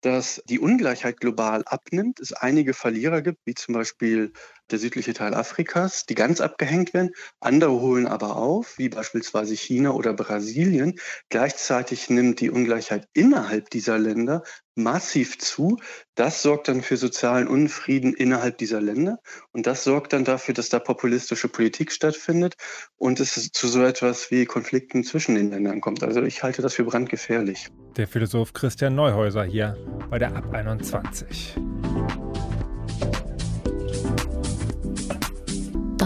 dass 0.02 0.42
die 0.50 0.60
Ungleichheit 0.60 1.20
global 1.20 1.64
abnimmt, 1.66 2.20
es 2.20 2.34
einige 2.34 2.74
Verlierer 2.74 3.22
gibt, 3.22 3.40
wie 3.46 3.54
zum 3.54 3.74
Beispiel 3.74 4.32
der 4.72 4.80
südliche 4.80 5.14
Teil 5.14 5.34
Afrikas, 5.34 6.06
die 6.06 6.16
ganz 6.16 6.42
abgehängt 6.42 6.94
werden. 6.94 7.12
Andere 7.40 7.72
holen 7.82 8.08
aber 8.08 8.36
auf, 8.38 8.78
wie 8.78 8.90
beispielsweise 8.90 9.56
China 9.56 9.92
oder 9.92 10.14
Brasilien. 10.14 11.00
Gleichzeitig 11.30 12.10
nimmt 12.10 12.40
die 12.40 12.50
Ungleichheit 12.50 13.08
innerhalb 13.14 13.70
dieser 13.70 13.98
Länder 13.98 14.44
massiv 14.76 15.38
zu. 15.38 15.78
Das 16.16 16.42
sorgt 16.42 16.68
dann 16.68 16.82
für 16.82 16.98
sozialen 16.98 17.48
Unfrieden 17.48 18.14
innerhalb 18.14 18.58
dieser 18.58 18.82
Länder. 18.82 19.20
Und 19.52 19.68
das 19.68 19.84
sorgt 19.84 20.14
dann 20.14 20.24
dafür, 20.24 20.54
dass 20.54 20.70
da 20.70 20.80
populistische 20.80 21.50
Politik 21.50 21.92
stattfindet 21.92 22.56
und 22.98 23.20
es 23.20 23.52
zu 23.52 23.68
so 23.68 23.84
etwas 23.84 24.32
wie 24.32 24.46
Konflikten 24.46 25.04
zwischen 25.04 25.36
den 25.36 25.52
Ländern 25.52 25.82
kommt. 25.82 26.04
Also 26.04 26.24
ich 26.24 26.44
halte 26.44 26.62
das 26.62 26.74
für 26.74 26.86
brandgefährlich. 26.86 27.68
Der 27.98 28.08
Philosoph 28.08 28.54
Christian 28.54 28.96
Neuhäuser 28.96 29.44
hier 29.44 29.78
bei 30.10 30.18
der 30.18 30.36
Ab 30.36 30.54
21. 30.54 31.56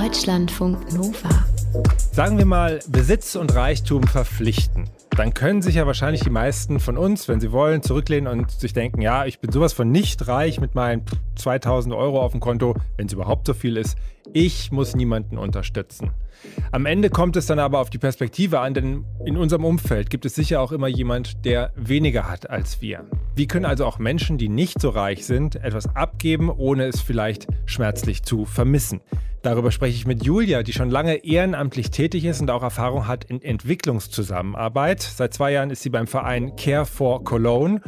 Deutschlandfunk 0.04 0.92
Nova. 0.92 1.46
Sagen 2.12 2.38
wir 2.38 2.44
mal, 2.44 2.82
Besitz 2.90 3.38
und 3.38 3.56
Reichtum 3.56 4.04
verpflichten. 4.04 4.90
Dann 5.16 5.34
können 5.34 5.62
sich 5.62 5.76
ja 5.76 5.88
wahrscheinlich 5.88 6.22
die 6.24 6.30
meisten 6.30 6.82
von 6.82 6.98
uns, 6.98 7.30
wenn 7.30 7.40
sie 7.40 7.54
wollen, 7.54 7.82
zurücklehnen 7.82 8.28
und 8.28 8.52
sich 8.52 8.74
denken, 8.74 9.02
ja, 9.02 9.26
ich 9.26 9.40
bin 9.40 9.54
sowas 9.54 9.72
von 9.72 9.90
nicht 9.90 10.28
reich 10.28 10.60
mit 10.60 10.76
meinen 10.76 11.06
2000 11.36 11.94
Euro 11.94 12.22
auf 12.22 12.32
dem 12.32 12.40
Konto, 12.40 12.76
wenn 12.98 13.08
es 13.08 13.14
überhaupt 13.14 13.48
so 13.48 13.54
viel 13.54 13.78
ist. 13.78 13.98
Ich 14.32 14.72
muss 14.72 14.96
niemanden 14.96 15.38
unterstützen. 15.38 16.12
Am 16.72 16.86
Ende 16.86 17.10
kommt 17.10 17.36
es 17.36 17.46
dann 17.46 17.60
aber 17.60 17.80
auf 17.80 17.90
die 17.90 17.98
Perspektive 17.98 18.60
an, 18.60 18.74
denn 18.74 19.06
in 19.26 19.38
unserem 19.38 19.66
Umfeld 19.66 20.10
gibt 20.10 20.26
es 20.26 20.36
sicher 20.36 20.62
auch 20.62 20.72
immer 20.72 20.88
jemand, 20.88 21.46
der 21.46 21.72
weniger 21.76 22.30
hat 22.30 22.50
als 22.50 22.82
wir. 22.82 23.06
Wie 23.36 23.48
können 23.48 23.66
also 23.66 23.86
auch 23.86 24.00
Menschen, 24.00 24.38
die 24.38 24.50
nicht 24.50 24.82
so 24.82 24.90
reich 24.90 25.26
sind, 25.26 25.56
etwas 25.56 25.96
abgeben, 25.96 26.50
ohne 26.50 26.86
es 26.86 27.02
vielleicht 27.02 27.48
schmerzlich 27.66 28.24
zu 28.24 28.46
vermissen? 28.46 29.02
Darüber 29.42 29.72
spreche 29.72 29.96
ich 29.96 30.08
mit 30.08 30.24
Julia, 30.24 30.64
die 30.64 30.72
schon 30.72 30.90
lange 30.90 31.16
ehrenamtlich 31.26 31.92
tätig 31.92 32.24
ist 32.24 32.40
und 32.40 32.50
auch 32.50 32.64
Erfahrung 32.64 33.08
hat 33.08 33.26
in 33.26 33.42
Entwicklungszusammenarbeit. 33.42 35.02
Seit 35.02 35.34
zwei 35.34 35.52
Jahren 35.52 35.70
ist 35.70 35.84
sie 35.84 35.90
beim 35.90 36.08
Verein 36.08 36.56
Care 36.56 36.86
for 36.86 37.26
Cologne 37.26 37.82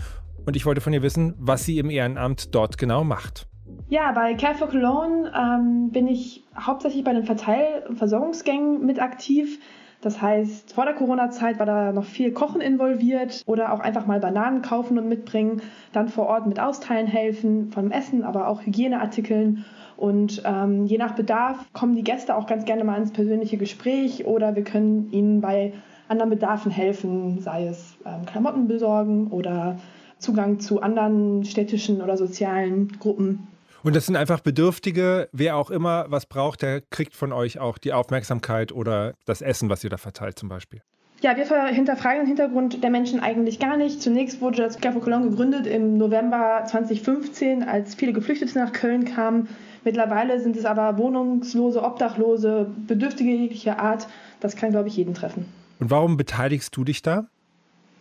und 0.46 0.56
ich 0.56 0.66
wollte 0.66 0.82
von 0.82 0.94
ihr 0.94 1.02
wissen, 1.02 1.34
was 1.38 1.66
sie 1.66 1.80
im 1.80 1.90
Ehrenamt 1.90 2.54
dort 2.54 2.78
genau 2.78 3.04
macht. 3.04 3.48
Ja, 3.90 4.12
bei 4.12 4.34
Care 4.36 4.56
for 4.56 4.68
Cologne 4.68 5.32
ähm, 5.36 5.92
bin 5.92 6.08
ich 6.08 6.44
hauptsächlich 6.58 7.04
bei 7.04 7.14
den 7.14 7.24
Verteil- 7.24 7.84
und 7.88 7.98
Versorgungsgängen 7.98 8.86
mit 8.86 9.02
aktiv. 9.02 9.60
Das 10.02 10.22
heißt, 10.22 10.74
vor 10.74 10.86
der 10.86 10.94
Corona-Zeit 10.94 11.58
war 11.58 11.66
da 11.66 11.92
noch 11.92 12.04
viel 12.04 12.32
Kochen 12.32 12.62
involviert 12.62 13.42
oder 13.48 13.74
auch 13.74 13.80
einfach 13.80 14.06
mal 14.06 14.20
Bananen 14.20 14.62
kaufen 14.62 15.00
und 15.00 15.08
mitbringen, 15.08 15.62
dann 15.94 16.10
vor 16.10 16.28
Ort 16.28 16.46
mit 16.46 16.60
austeilen 16.60 17.08
helfen, 17.08 17.72
von 17.72 17.92
Essen, 17.92 18.24
aber 18.24 18.48
auch 18.48 18.62
Hygieneartikeln 18.66 19.66
und 19.98 20.42
ähm, 20.46 20.86
je 20.86 20.98
nach 20.98 21.16
Bedarf 21.16 21.58
kommen 21.74 21.96
die 21.96 22.04
Gäste 22.04 22.36
auch 22.36 22.48
ganz 22.48 22.66
gerne 22.66 22.84
mal 22.84 23.00
ins 23.00 23.12
persönliche 23.12 23.58
Gespräch 23.58 24.26
oder 24.26 24.56
wir 24.56 24.64
können 24.64 25.12
ihnen 25.12 25.42
bei 25.42 25.74
anderen 26.08 26.30
Bedarfen 26.30 26.72
helfen, 26.72 27.40
sei 27.40 27.68
es 27.68 27.98
ähm, 28.06 28.26
Klamotten 28.26 28.68
besorgen 28.68 29.28
oder 29.28 29.78
Zugang 30.20 30.60
zu 30.60 30.82
anderen 30.82 31.46
städtischen 31.46 32.02
oder 32.02 32.18
sozialen 32.18 32.98
Gruppen. 33.00 33.48
Und 33.84 33.96
das 33.96 34.08
sind 34.08 34.16
einfach 34.16 34.40
Bedürftige, 34.40 35.30
wer 35.32 35.56
auch 35.58 35.70
immer 35.70 36.06
was 36.10 36.26
braucht, 36.26 36.64
der 36.64 36.82
kriegt 36.82 37.14
von 37.14 37.32
euch 37.32 37.60
auch 37.60 37.78
die 37.78 37.94
Aufmerksamkeit 37.94 38.72
oder 38.72 39.14
das 39.26 39.42
Essen, 39.42 39.70
was 39.70 39.84
ihr 39.84 39.92
da 39.92 39.98
verteilt 39.98 40.40
zum 40.40 40.50
Beispiel. 40.50 40.82
Ja, 41.22 41.38
wir 41.38 41.66
hinterfragen 41.68 42.22
den 42.22 42.28
Hintergrund 42.28 42.84
der 42.84 42.90
Menschen 42.90 43.20
eigentlich 43.20 43.60
gar 43.60 43.78
nicht. 43.78 44.02
Zunächst 44.02 44.42
wurde 44.42 44.58
das 44.58 44.80
Café 44.80 45.00
Cologne 45.00 45.30
gegründet 45.30 45.66
im 45.66 45.98
November 45.98 46.64
2015, 46.66 47.64
als 47.64 47.96
viele 47.96 48.12
Geflüchtete 48.14 48.58
nach 48.58 48.74
Köln 48.74 49.06
kamen. 49.06 49.48
Mittlerweile 49.84 50.40
sind 50.40 50.58
es 50.58 50.66
aber 50.66 50.98
Wohnungslose, 50.98 51.84
Obdachlose, 51.84 52.70
Bedürftige 52.88 53.32
jeglicher 53.32 53.80
Art. 53.80 54.08
Das 54.40 54.56
kann, 54.56 54.72
glaube 54.72 54.88
ich, 54.88 54.98
jeden 54.98 55.14
treffen. 55.14 55.46
Und 55.80 55.90
warum 55.90 56.18
beteiligst 56.18 56.76
du 56.76 56.84
dich 56.84 57.02
da? 57.02 57.28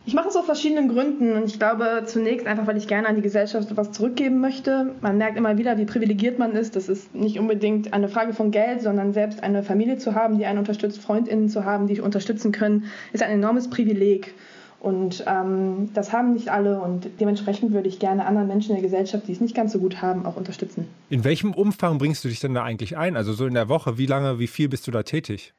Ich 0.07 0.13
mache 0.13 0.29
es 0.29 0.37
aus 0.37 0.45
verschiedenen 0.45 0.89
Gründen 0.89 1.33
und 1.33 1.47
ich 1.47 1.59
glaube 1.59 2.03
zunächst 2.05 2.47
einfach, 2.47 2.67
weil 2.67 2.77
ich 2.77 2.87
gerne 2.87 3.09
an 3.09 3.17
die 3.17 3.23
Gesellschaft 3.23 3.71
etwas 3.71 3.93
zurückgeben 3.93 4.39
möchte. 4.39 4.95
Man 5.01 5.17
merkt 5.17 5.39
immer 5.39 5.57
wieder, 5.57 5.79
wie 5.79 5.87
privilegiert 5.87 6.39
man 6.39 6.53
ist. 6.53 6.77
Das 6.77 6.91
ist 6.91 7.15
nicht 7.15 7.39
unbedingt 7.39 7.95
eine 7.95 8.09
Frage 8.09 8.35
von 8.35 8.51
Geld, 8.51 8.83
sondern 8.83 9.15
selbst 9.15 9.43
eine 9.43 9.63
Familie 9.63 9.97
zu 9.97 10.15
haben, 10.15 10.37
die 10.37 10.45
einen 10.45 10.59
unterstützt, 10.59 11.01
Freundinnen 11.01 11.49
zu 11.49 11.65
haben, 11.65 11.87
die 11.87 12.03
unterstützen 12.03 12.53
können, 12.53 12.85
ist 13.15 13.23
ein 13.23 13.31
enormes 13.31 13.71
Privileg. 13.71 14.35
Und 14.79 15.25
ähm, 15.27 15.89
das 15.95 16.13
haben 16.13 16.35
nicht 16.35 16.51
alle 16.51 16.79
und 16.79 17.09
dementsprechend 17.19 17.73
würde 17.73 17.89
ich 17.89 17.99
gerne 17.99 18.27
anderen 18.27 18.49
Menschen 18.49 18.77
in 18.77 18.83
der 18.83 18.91
Gesellschaft, 18.91 19.27
die 19.27 19.33
es 19.33 19.41
nicht 19.41 19.55
ganz 19.55 19.73
so 19.73 19.79
gut 19.79 20.03
haben, 20.03 20.27
auch 20.27 20.37
unterstützen. 20.37 20.87
In 21.09 21.25
welchem 21.25 21.55
Umfang 21.55 21.97
bringst 21.97 22.23
du 22.23 22.29
dich 22.29 22.41
denn 22.41 22.53
da 22.53 22.63
eigentlich 22.63 22.99
ein? 22.99 23.17
Also 23.17 23.33
so 23.33 23.47
in 23.47 23.55
der 23.55 23.71
Woche, 23.71 23.97
wie 23.97 24.05
lange, 24.05 24.39
wie 24.39 24.47
viel 24.47 24.69
bist 24.69 24.87
du 24.87 24.91
da 24.91 25.03
tätig? 25.03 25.55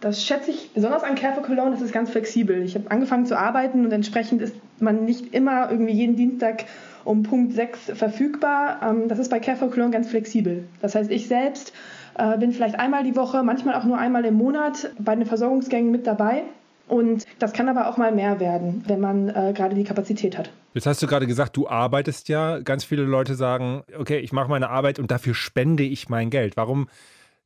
Das 0.00 0.24
schätze 0.24 0.50
ich 0.50 0.70
besonders 0.72 1.02
an 1.02 1.14
Care 1.14 1.34
for 1.34 1.42
Cologne, 1.42 1.72
das 1.72 1.82
ist 1.82 1.92
ganz 1.92 2.10
flexibel. 2.10 2.62
Ich 2.62 2.74
habe 2.74 2.90
angefangen 2.90 3.26
zu 3.26 3.38
arbeiten 3.38 3.84
und 3.84 3.92
entsprechend 3.92 4.40
ist 4.40 4.54
man 4.78 5.04
nicht 5.04 5.34
immer 5.34 5.70
irgendwie 5.70 5.92
jeden 5.92 6.16
Dienstag 6.16 6.64
um 7.04 7.22
Punkt 7.22 7.52
6 7.52 7.92
verfügbar. 7.94 8.80
Ähm, 8.82 9.08
das 9.08 9.18
ist 9.18 9.30
bei 9.30 9.40
Care 9.40 9.56
for 9.56 9.70
Cologne 9.70 9.92
ganz 9.92 10.08
flexibel. 10.08 10.64
Das 10.80 10.94
heißt, 10.94 11.10
ich 11.10 11.28
selbst 11.28 11.72
äh, 12.16 12.38
bin 12.38 12.52
vielleicht 12.52 12.78
einmal 12.78 13.04
die 13.04 13.14
Woche, 13.14 13.42
manchmal 13.42 13.74
auch 13.74 13.84
nur 13.84 13.98
einmal 13.98 14.24
im 14.24 14.34
Monat 14.34 14.90
bei 14.98 15.14
den 15.14 15.26
Versorgungsgängen 15.26 15.90
mit 15.90 16.06
dabei 16.06 16.44
und 16.90 17.24
das 17.38 17.52
kann 17.52 17.68
aber 17.68 17.88
auch 17.88 17.96
mal 17.96 18.10
mehr 18.10 18.40
werden, 18.40 18.82
wenn 18.86 19.00
man 19.00 19.28
äh, 19.28 19.52
gerade 19.54 19.76
die 19.76 19.84
Kapazität 19.84 20.36
hat. 20.36 20.50
Jetzt 20.74 20.86
hast 20.86 21.00
du 21.02 21.06
gerade 21.06 21.26
gesagt, 21.26 21.56
du 21.56 21.68
arbeitest 21.68 22.28
ja. 22.28 22.58
Ganz 22.58 22.84
viele 22.84 23.02
Leute 23.02 23.36
sagen, 23.36 23.84
okay, 23.96 24.18
ich 24.18 24.32
mache 24.32 24.48
meine 24.48 24.70
Arbeit 24.70 24.98
und 24.98 25.10
dafür 25.10 25.34
spende 25.34 25.84
ich 25.84 26.08
mein 26.08 26.30
Geld. 26.30 26.56
Warum 26.56 26.88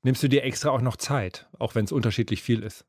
nimmst 0.04 0.22
du 0.22 0.28
dir 0.28 0.44
extra 0.44 0.70
auch 0.70 0.80
noch 0.80 0.96
Zeit, 0.96 1.46
auch 1.58 1.74
wenn 1.74 1.84
es 1.84 1.92
unterschiedlich 1.92 2.42
viel 2.42 2.62
ist? 2.62 2.84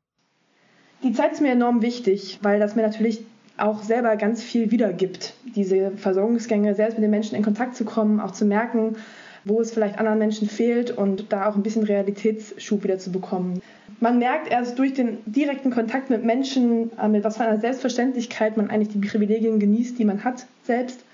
Die 1.02 1.12
Zeit 1.12 1.32
ist 1.32 1.40
mir 1.40 1.52
enorm 1.52 1.82
wichtig, 1.82 2.38
weil 2.42 2.60
das 2.60 2.76
mir 2.76 2.82
natürlich 2.82 3.20
auch 3.58 3.82
selber 3.82 4.16
ganz 4.16 4.42
viel 4.42 4.70
wiedergibt. 4.70 5.34
Diese 5.54 5.92
Versorgungsgänge, 5.92 6.74
selbst 6.74 6.94
mit 6.94 7.02
den 7.02 7.10
Menschen 7.10 7.36
in 7.36 7.42
Kontakt 7.42 7.74
zu 7.74 7.84
kommen, 7.84 8.20
auch 8.20 8.32
zu 8.32 8.44
merken, 8.44 8.96
wo 9.44 9.60
es 9.60 9.72
vielleicht 9.72 9.98
anderen 9.98 10.18
Menschen 10.18 10.48
fehlt 10.48 10.90
und 10.90 11.32
da 11.32 11.48
auch 11.48 11.54
ein 11.54 11.62
bisschen 11.62 11.84
Realitätsschub 11.84 12.82
wieder 12.82 12.98
zu 12.98 13.12
bekommen. 13.12 13.62
Man 14.00 14.18
merkt 14.18 14.50
erst 14.50 14.78
durch 14.78 14.92
den 14.92 15.18
direkten 15.24 15.70
Kontakt 15.70 16.10
mit 16.10 16.24
Menschen, 16.24 16.90
äh, 16.98 17.08
mit 17.08 17.24
was 17.24 17.36
für 17.36 17.44
einer 17.44 17.60
Selbstverständlichkeit 17.60 18.56
man 18.56 18.68
eigentlich 18.68 18.88
die 18.88 19.06
Privilegien 19.06 19.58
genießt, 19.58 19.98
die 19.98 20.04
man 20.04 20.24
hat 20.24 20.46
selbst. 20.64 21.04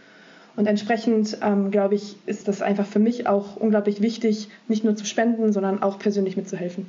Und 0.56 0.66
entsprechend, 0.66 1.38
ähm, 1.42 1.70
glaube 1.70 1.94
ich, 1.94 2.16
ist 2.26 2.48
das 2.48 2.62
einfach 2.62 2.86
für 2.86 2.98
mich 2.98 3.26
auch 3.26 3.56
unglaublich 3.56 4.02
wichtig, 4.02 4.48
nicht 4.68 4.84
nur 4.84 4.96
zu 4.96 5.04
spenden, 5.04 5.52
sondern 5.52 5.82
auch 5.82 5.98
persönlich 5.98 6.36
mitzuhelfen. 6.36 6.86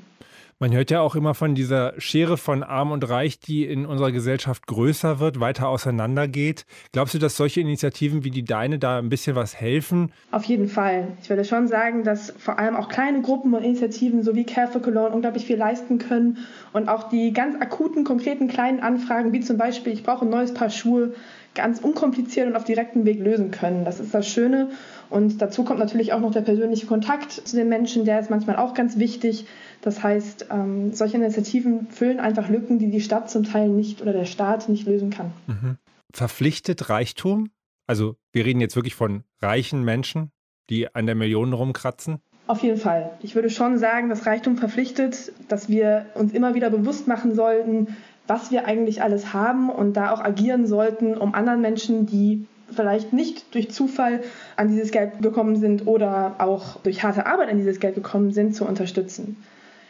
Man 0.60 0.71
hört 0.71 0.91
ja 0.91 1.02
auch 1.02 1.15
immer 1.15 1.34
von 1.34 1.56
dieser 1.56 1.93
Schere 1.97 2.38
von 2.38 2.63
Arm 2.63 2.91
und 2.91 3.10
Reich, 3.10 3.39
die 3.39 3.65
in 3.65 3.86
unserer 3.86 4.12
Gesellschaft 4.12 4.67
größer 4.67 5.19
wird, 5.19 5.39
weiter 5.39 5.67
auseinandergeht. 5.67 6.65
Glaubst 6.93 7.13
du, 7.15 7.19
dass 7.19 7.36
solche 7.36 7.60
Initiativen 7.60 8.23
wie 8.23 8.30
die 8.30 8.45
deine 8.45 8.80
da 8.80 8.99
ein 8.99 9.10
bisschen 9.10 9.36
was 9.36 9.60
helfen? 9.60 10.13
Auf 10.32 10.45
jeden 10.45 10.69
Fall. 10.69 11.08
Ich 11.21 11.30
würde 11.30 11.43
schon 11.43 11.67
sagen, 11.67 12.04
dass 12.04 12.34
vor 12.38 12.60
allem 12.60 12.76
auch 12.76 12.88
kleine 12.88 13.21
Gruppen 13.23 13.54
und 13.54 13.63
Initiativen 13.63 14.23
so 14.23 14.36
wie 14.36 14.45
Care 14.45 14.67
for 14.67 14.82
Cologne 14.82 15.13
unglaublich 15.13 15.45
viel 15.45 15.58
leisten 15.58 15.97
können 15.97 16.38
und 16.71 16.88
auch 16.88 17.10
die 17.10 17.34
ganz 17.34 17.60
akuten, 17.60 18.04
konkreten 18.04 18.47
kleinen 18.47 18.80
Anfragen, 18.80 19.34
wie 19.34 19.41
zum 19.41 19.58
Beispiel, 19.58 19.91
ich 19.91 20.04
brauche 20.04 20.23
ein 20.23 20.32
neues 20.32 20.54
Paar 20.54 20.69
Schuhe, 20.69 21.13
ganz 21.56 21.80
unkompliziert 21.80 22.48
und 22.48 22.56
auf 22.56 22.63
direktem 22.63 23.06
Weg 23.06 23.20
lösen 23.20 23.52
können. 23.52 23.86
Das 23.86 24.00
ist 24.00 24.13
das 24.13 24.28
Schöne. 24.28 24.72
Und 25.10 25.42
dazu 25.42 25.63
kommt 25.63 25.80
natürlich 25.80 26.13
auch 26.13 26.20
noch 26.20 26.32
der 26.32 26.42
persönliche 26.42 26.88
Kontakt 26.88 27.32
zu 27.32 27.56
den 27.56 27.70
Menschen, 27.70 28.06
der 28.06 28.20
ist 28.20 28.30
manchmal 28.30 28.56
auch 28.56 28.74
ganz 28.74 28.98
wichtig. 28.98 29.46
Das 29.82 30.02
heißt, 30.02 30.48
ähm, 30.50 30.94
solche 30.94 31.18
Initiativen 31.18 31.88
füllen 31.88 32.20
einfach 32.20 32.50
Lücken, 32.50 32.80
die 32.80 32.89
die 32.89 33.02
Stadt 33.02 33.30
zum 33.30 33.44
Teil 33.44 33.70
nicht 33.70 34.02
oder 34.02 34.13
der 34.13 34.26
Staat 34.26 34.70
nicht 34.70 34.88
lösen 34.88 35.10
kann. 35.10 35.32
Mhm. 35.48 35.78
Verpflichtet 36.12 36.89
Reichtum? 36.89 37.50
Also 37.86 38.16
wir 38.32 38.46
reden 38.46 38.62
jetzt 38.62 38.76
wirklich 38.76 38.96
von 38.96 39.24
reichen 39.42 39.84
Menschen, 39.84 40.32
die 40.70 40.94
an 40.96 41.06
der 41.06 41.16
Million 41.16 41.54
rumkratzen? 41.54 42.20
Auf 42.46 42.62
jeden 42.62 42.78
Fall. 42.78 43.12
Ich 43.22 43.36
würde 43.36 43.50
schon 43.50 43.78
sagen, 43.78 44.10
dass 44.10 44.26
Reichtum 44.26 44.58
verpflichtet, 44.58 45.32
dass 45.48 45.70
wir 45.70 46.08
uns 46.16 46.34
immer 46.34 46.56
wieder 46.56 46.70
bewusst 46.70 47.08
machen 47.08 47.36
sollten, 47.36 47.96
was 48.28 48.52
wir 48.52 48.66
eigentlich 48.66 49.02
alles 49.02 49.34
haben 49.34 49.70
und 49.70 49.94
da 49.94 50.12
auch 50.12 50.22
agieren 50.22 50.66
sollten, 50.66 51.18
um 51.18 51.34
anderen 51.34 51.62
Menschen, 51.62 52.06
die 52.06 52.46
vielleicht 52.72 53.14
nicht 53.14 53.54
durch 53.54 53.72
Zufall 53.72 54.24
an 54.56 54.70
dieses 54.70 54.92
Geld 54.92 55.22
gekommen 55.22 55.58
sind 55.58 55.86
oder 55.88 56.36
auch 56.40 56.80
durch 56.82 57.04
harte 57.04 57.26
Arbeit 57.26 57.50
an 57.50 57.58
dieses 57.58 57.80
Geld 57.80 57.96
gekommen 57.96 58.32
sind, 58.32 58.56
zu 58.56 58.66
unterstützen. 58.66 59.38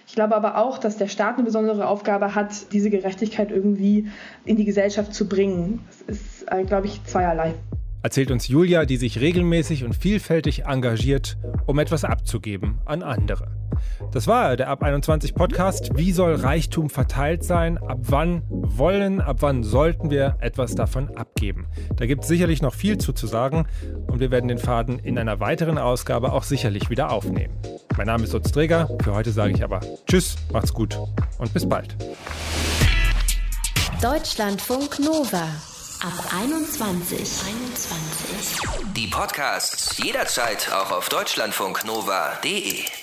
Ich 0.05 0.15
glaube 0.15 0.35
aber 0.35 0.57
auch, 0.57 0.79
dass 0.79 0.97
der 0.97 1.07
Staat 1.07 1.35
eine 1.35 1.45
besondere 1.45 1.87
Aufgabe 1.87 2.35
hat, 2.35 2.73
diese 2.73 2.89
Gerechtigkeit 2.89 3.51
irgendwie 3.51 4.09
in 4.43 4.57
die 4.57 4.65
Gesellschaft 4.65 5.13
zu 5.13 5.29
bringen. 5.29 5.79
Das 5.87 6.17
ist, 6.17 6.51
äh, 6.51 6.63
glaube 6.63 6.87
ich, 6.87 7.03
zweierlei 7.05 7.53
erzählt 8.03 8.31
uns 8.31 8.49
Julia, 8.49 8.85
die 8.85 8.97
sich 8.97 9.21
regelmäßig 9.21 9.85
und 9.85 9.95
vielfältig 9.95 10.65
engagiert, 10.65 11.37
um 11.65 11.79
etwas 11.79 12.03
abzugeben 12.03 12.79
an 12.85 13.01
andere. 13.01 13.47
Das 14.11 14.27
war 14.27 14.55
der 14.57 14.69
Ab 14.69 14.83
21 14.83 15.33
Podcast. 15.35 15.91
Wie 15.95 16.11
soll 16.11 16.35
Reichtum 16.35 16.89
verteilt 16.89 17.43
sein? 17.43 17.77
Ab 17.77 17.99
wann 18.03 18.43
wollen, 18.49 19.21
ab 19.21 19.37
wann 19.39 19.63
sollten 19.63 20.09
wir 20.09 20.37
etwas 20.39 20.75
davon 20.75 21.15
abgeben? 21.15 21.67
Da 21.95 22.05
gibt 22.05 22.23
es 22.23 22.27
sicherlich 22.27 22.61
noch 22.61 22.73
viel 22.73 22.97
zu, 22.97 23.13
zu 23.13 23.27
sagen 23.27 23.65
und 24.07 24.19
wir 24.19 24.31
werden 24.31 24.47
den 24.47 24.57
Faden 24.57 24.99
in 24.99 25.17
einer 25.17 25.39
weiteren 25.39 25.77
Ausgabe 25.77 26.31
auch 26.31 26.43
sicherlich 26.43 26.89
wieder 26.89 27.11
aufnehmen. 27.11 27.53
Mein 27.97 28.07
Name 28.07 28.23
ist 28.23 28.33
Utz 28.33 28.51
Träger. 28.51 28.89
Für 29.03 29.13
heute 29.13 29.31
sage 29.31 29.53
ich 29.53 29.63
aber 29.63 29.81
Tschüss, 30.07 30.35
macht's 30.51 30.73
gut 30.73 30.99
und 31.37 31.53
bis 31.53 31.67
bald. 31.67 31.95
Deutschlandfunk 34.01 34.99
Nova 34.99 35.47
ab 36.03 36.33
21. 36.37 37.19
21. 37.19 38.93
Die 38.95 39.07
Podcasts 39.07 39.97
jederzeit 39.97 40.69
auch 40.73 40.91
auf 40.91 41.07
deutschlandfunknova.de. 41.07 43.02